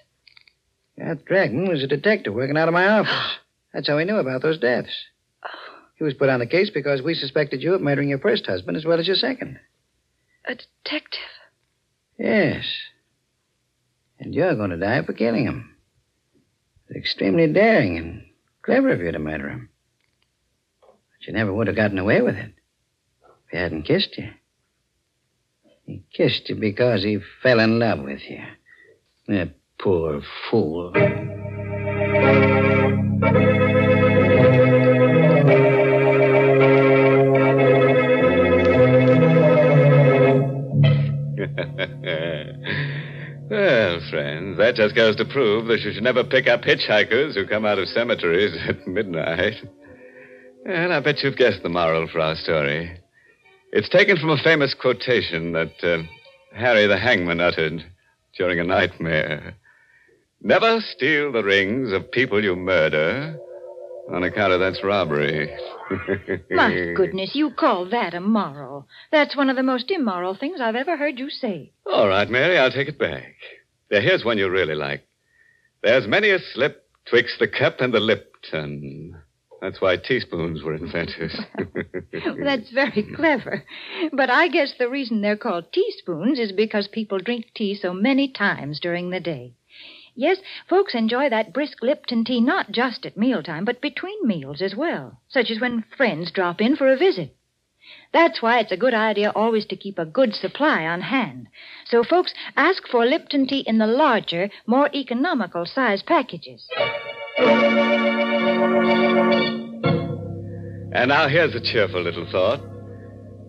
That 0.96 1.24
Dragman 1.24 1.68
was 1.68 1.82
a 1.82 1.86
detective 1.86 2.34
working 2.34 2.56
out 2.56 2.68
of 2.68 2.74
my 2.74 2.88
office. 2.88 3.12
That's 3.72 3.86
how 3.86 3.98
he 3.98 4.04
knew 4.04 4.16
about 4.16 4.42
those 4.42 4.58
deaths. 4.58 4.92
Oh. 5.44 5.48
He 5.96 6.04
was 6.04 6.14
put 6.14 6.28
on 6.28 6.40
the 6.40 6.46
case 6.46 6.70
because 6.70 7.02
we 7.02 7.14
suspected 7.14 7.62
you 7.62 7.74
of 7.74 7.80
murdering 7.80 8.08
your 8.08 8.18
first 8.18 8.46
husband 8.46 8.76
as 8.76 8.84
well 8.84 8.98
as 8.98 9.06
your 9.06 9.16
second. 9.16 9.58
A 10.44 10.54
detective. 10.54 11.20
Yes. 12.18 12.64
And 14.18 14.34
you're 14.34 14.56
going 14.56 14.70
to 14.70 14.76
die 14.76 15.04
for 15.04 15.12
killing 15.12 15.44
him. 15.44 15.76
It's 16.88 16.96
extremely 16.98 17.46
daring 17.52 17.96
and 17.98 18.24
clever 18.62 18.90
of 18.90 19.00
you 19.00 19.12
to 19.12 19.18
murder 19.18 19.50
him. 19.50 19.68
But 20.80 21.26
you 21.26 21.32
never 21.32 21.52
would 21.52 21.66
have 21.66 21.76
gotten 21.76 21.98
away 21.98 22.22
with 22.22 22.34
it 22.34 22.52
if 23.22 23.50
he 23.50 23.56
hadn't 23.56 23.82
kissed 23.84 24.16
you. 24.16 24.30
He 25.84 26.02
kissed 26.12 26.48
you 26.48 26.56
because 26.56 27.02
he 27.02 27.18
fell 27.42 27.60
in 27.60 27.78
love 27.78 28.00
with 28.00 28.20
you. 28.28 28.42
That 29.28 29.50
poor 29.78 30.22
fool. 30.50 30.90
well, 43.50 44.00
friends, 44.08 44.56
that 44.56 44.72
just 44.76 44.94
goes 44.96 45.14
to 45.16 45.26
prove 45.30 45.66
that 45.66 45.80
you 45.80 45.92
should 45.92 46.02
never 46.02 46.24
pick 46.24 46.46
up 46.46 46.62
hitchhikers 46.62 47.34
who 47.34 47.46
come 47.46 47.66
out 47.66 47.78
of 47.78 47.86
cemeteries 47.88 48.56
at 48.66 48.88
midnight. 48.88 49.56
And 50.64 50.90
I 50.90 51.00
bet 51.00 51.22
you've 51.22 51.36
guessed 51.36 51.62
the 51.62 51.68
moral 51.68 52.08
for 52.08 52.20
our 52.20 52.34
story. 52.36 52.98
It's 53.72 53.90
taken 53.90 54.16
from 54.16 54.30
a 54.30 54.42
famous 54.42 54.72
quotation 54.72 55.52
that 55.52 55.74
uh, 55.82 55.98
Harry 56.56 56.86
the 56.86 56.96
Hangman 56.96 57.42
uttered 57.42 57.84
during 58.38 58.60
a 58.60 58.64
nightmare. 58.64 59.56
Never 60.40 60.80
steal 60.80 61.32
the 61.32 61.42
rings 61.42 61.92
of 61.92 62.10
people 62.10 62.42
you 62.42 62.54
murder 62.54 63.36
on 64.10 64.22
account 64.22 64.52
of 64.52 64.60
that's 64.60 64.82
robbery. 64.82 65.54
My 66.50 66.92
goodness, 66.94 67.34
you 67.34 67.50
call 67.50 67.90
that 67.90 68.14
a 68.14 68.20
moral. 68.20 68.86
That's 69.10 69.36
one 69.36 69.50
of 69.50 69.56
the 69.56 69.62
most 69.62 69.90
immoral 69.90 70.34
things 70.34 70.60
I've 70.60 70.76
ever 70.76 70.96
heard 70.96 71.18
you 71.18 71.28
say. 71.28 71.72
All 71.84 72.08
right, 72.08 72.30
Mary, 72.30 72.56
I'll 72.56 72.70
take 72.70 72.88
it 72.88 72.98
back. 72.98 73.34
Now, 73.90 74.00
here's 74.00 74.24
one 74.24 74.38
you 74.38 74.48
really 74.48 74.74
like. 74.74 75.06
There's 75.82 76.06
many 76.06 76.30
a 76.30 76.38
slip 76.38 76.88
twixt 77.06 77.38
the 77.40 77.48
cup 77.48 77.80
and 77.80 77.92
the 77.92 78.00
Lipton. 78.00 79.16
That's 79.60 79.80
why 79.80 79.96
teaspoons 79.96 80.62
were 80.62 80.74
invented. 80.74 81.32
That's 82.44 82.70
very 82.70 83.02
clever. 83.16 83.64
But 84.12 84.30
I 84.30 84.48
guess 84.48 84.74
the 84.78 84.88
reason 84.88 85.20
they're 85.20 85.36
called 85.36 85.72
teaspoons 85.72 86.38
is 86.38 86.52
because 86.52 86.88
people 86.88 87.18
drink 87.18 87.46
tea 87.54 87.74
so 87.74 87.92
many 87.92 88.28
times 88.28 88.78
during 88.78 89.10
the 89.10 89.20
day. 89.20 89.54
Yes, 90.14 90.38
folks 90.68 90.94
enjoy 90.94 91.28
that 91.30 91.52
brisk 91.52 91.82
Lipton 91.82 92.24
tea 92.24 92.40
not 92.40 92.72
just 92.72 93.06
at 93.06 93.16
mealtime, 93.16 93.64
but 93.64 93.80
between 93.80 94.26
meals 94.26 94.62
as 94.62 94.74
well, 94.74 95.20
such 95.28 95.50
as 95.50 95.60
when 95.60 95.84
friends 95.96 96.30
drop 96.30 96.60
in 96.60 96.76
for 96.76 96.88
a 96.88 96.96
visit. 96.96 97.36
That's 98.12 98.42
why 98.42 98.58
it's 98.58 98.72
a 98.72 98.76
good 98.76 98.94
idea 98.94 99.32
always 99.34 99.66
to 99.66 99.76
keep 99.76 99.98
a 99.98 100.04
good 100.04 100.34
supply 100.34 100.86
on 100.86 101.02
hand. 101.02 101.48
So, 101.86 102.02
folks, 102.02 102.34
ask 102.56 102.86
for 102.88 103.06
Lipton 103.06 103.46
tea 103.46 103.60
in 103.60 103.78
the 103.78 103.86
larger, 103.86 104.50
more 104.66 104.90
economical 104.94 105.66
size 105.66 106.02
packages. 106.02 106.68
And 110.92 111.08
now 111.08 111.28
here's 111.28 111.54
a 111.54 111.60
cheerful 111.60 112.02
little 112.02 112.26
thought. 112.30 112.60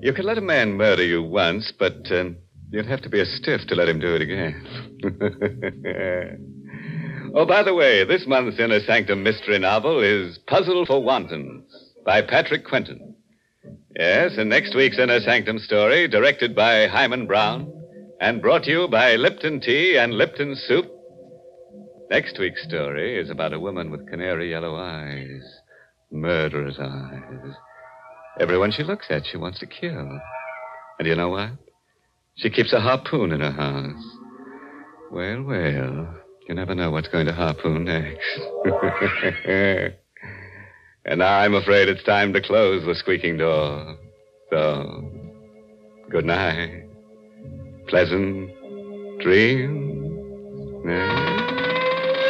You 0.02 0.14
could 0.14 0.26
let 0.26 0.38
a 0.38 0.42
man 0.42 0.74
murder 0.74 1.04
you 1.04 1.24
once, 1.24 1.74
but 1.78 2.10
um, 2.12 2.38
you'd 2.70 2.86
have 2.86 3.02
to 3.02 3.10
be 3.10 3.20
a 3.20 3.26
stiff 3.26 3.62
to 3.68 3.76
let 3.76 3.90
him 3.90 4.00
do 4.00 4.16
it 4.16 4.22
again. 4.22 4.56
oh, 7.36 7.46
by 7.46 7.64
the 7.64 7.74
way, 7.74 8.06
this 8.06 8.28
month's 8.28 8.60
Inner 8.60 8.80
Sanctum 8.82 9.24
mystery 9.24 9.58
novel 9.58 10.00
is 10.00 10.38
Puzzle 10.48 10.86
for 10.86 11.04
Wantons 11.04 11.66
by 12.06 12.22
Patrick 12.22 12.66
Quentin. 12.66 13.16
Yes, 13.98 14.38
and 14.38 14.50
next 14.50 14.76
week's 14.76 15.00
Inner 15.00 15.20
Sanctum 15.20 15.60
story, 15.60 16.08
directed 16.08 16.56
by 16.56 16.88
Himan 16.88 17.26
Brown 17.26 17.74
and 18.22 18.42
brought 18.42 18.64
to 18.64 18.72
you 18.72 18.88
by 18.88 19.16
Lipton 19.16 19.60
Tea 19.60 19.98
and 19.98 20.14
Lipton 20.14 20.56
Soup. 20.56 20.86
Next 22.10 22.40
week's 22.40 22.64
story 22.64 23.20
is 23.20 23.30
about 23.30 23.54
a 23.54 23.60
woman 23.60 23.92
with 23.92 24.10
canary 24.10 24.50
yellow 24.50 24.76
eyes, 24.76 25.44
murderous 26.12 26.78
eyes. 26.80 27.54
Everyone 28.40 28.72
she 28.72 28.84
looks 28.84 29.06
at, 29.12 29.28
she 29.28 29.38
wants 29.38 29.60
to 29.60 29.68
kill. 29.68 30.20
And 30.98 31.08
you 31.08 31.16
know 31.16 31.30
what? 31.30 31.52
She 32.36 32.50
keeps 32.50 32.74
a 32.74 32.80
harpoon 32.80 33.32
in 33.32 33.42
her 33.42 33.52
house. 33.52 34.04
Well, 35.12 35.44
well, 35.44 36.16
you 36.48 36.56
never 36.56 36.74
know 36.74 36.90
what's 36.90 37.10
going 37.10 37.28
to 37.28 37.34
harpoon 37.34 37.84
next. 37.84 38.40
and 41.06 41.20
now 41.20 41.38
I'm 41.40 41.54
afraid 41.54 41.90
it's 41.90 42.04
time 42.04 42.34
to 42.34 42.42
close 42.42 42.84
the 42.86 42.96
squeaking 42.96 43.38
door. 43.38 43.98
So, 44.50 45.12
good 46.10 46.26
night. 46.26 46.86
Pleasant 47.88 48.50
dreams. 49.22 49.90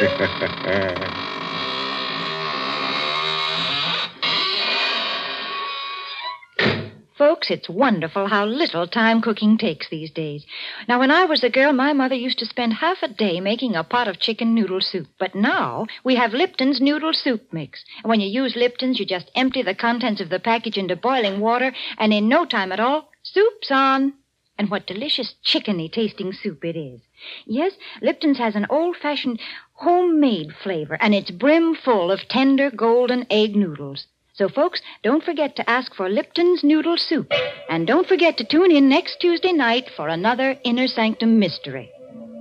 Folks, 7.18 7.50
it's 7.50 7.68
wonderful 7.68 8.26
how 8.26 8.46
little 8.46 8.86
time 8.86 9.20
cooking 9.20 9.58
takes 9.58 9.90
these 9.90 10.10
days. 10.10 10.46
Now, 10.88 11.00
when 11.00 11.10
I 11.10 11.26
was 11.26 11.44
a 11.44 11.50
girl, 11.50 11.74
my 11.74 11.92
mother 11.92 12.14
used 12.14 12.38
to 12.38 12.46
spend 12.46 12.72
half 12.72 13.02
a 13.02 13.08
day 13.08 13.40
making 13.40 13.76
a 13.76 13.84
pot 13.84 14.08
of 14.08 14.18
chicken 14.18 14.54
noodle 14.54 14.80
soup. 14.80 15.06
But 15.18 15.34
now 15.34 15.84
we 16.02 16.16
have 16.16 16.32
Lipton's 16.32 16.80
noodle 16.80 17.12
soup 17.12 17.52
mix. 17.52 17.84
And 18.02 18.08
when 18.08 18.20
you 18.20 18.28
use 18.30 18.56
Lipton's, 18.56 18.98
you 18.98 19.04
just 19.04 19.30
empty 19.34 19.62
the 19.62 19.74
contents 19.74 20.22
of 20.22 20.30
the 20.30 20.40
package 20.40 20.78
into 20.78 20.96
boiling 20.96 21.40
water, 21.40 21.74
and 21.98 22.14
in 22.14 22.26
no 22.26 22.46
time 22.46 22.72
at 22.72 22.80
all, 22.80 23.10
soup's 23.22 23.70
on. 23.70 24.14
And 24.60 24.70
what 24.70 24.86
delicious 24.86 25.36
chickeny 25.42 25.90
tasting 25.90 26.34
soup 26.34 26.66
it 26.66 26.76
is. 26.76 27.00
Yes, 27.46 27.72
Lipton's 28.02 28.36
has 28.36 28.54
an 28.54 28.66
old 28.68 28.94
fashioned 28.94 29.40
homemade 29.72 30.52
flavor, 30.62 30.98
and 31.00 31.14
it's 31.14 31.30
brim 31.30 31.74
full 31.74 32.12
of 32.12 32.28
tender 32.28 32.70
golden 32.70 33.24
egg 33.30 33.56
noodles. 33.56 34.06
So, 34.34 34.50
folks, 34.50 34.82
don't 35.02 35.24
forget 35.24 35.56
to 35.56 35.70
ask 35.70 35.94
for 35.94 36.10
Lipton's 36.10 36.62
Noodle 36.62 36.98
Soup. 36.98 37.32
And 37.70 37.86
don't 37.86 38.06
forget 38.06 38.36
to 38.36 38.44
tune 38.44 38.70
in 38.70 38.90
next 38.90 39.16
Tuesday 39.18 39.52
night 39.52 39.88
for 39.96 40.08
another 40.08 40.58
Inner 40.62 40.88
Sanctum 40.88 41.38
Mystery. 41.38 41.90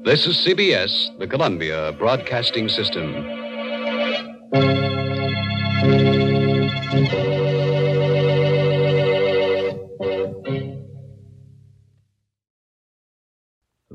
This 0.04 0.28
is 0.28 0.46
CBS, 0.46 1.18
the 1.20 1.28
Columbia 1.28 1.94
Broadcasting 1.98 2.68
System. 2.68 3.16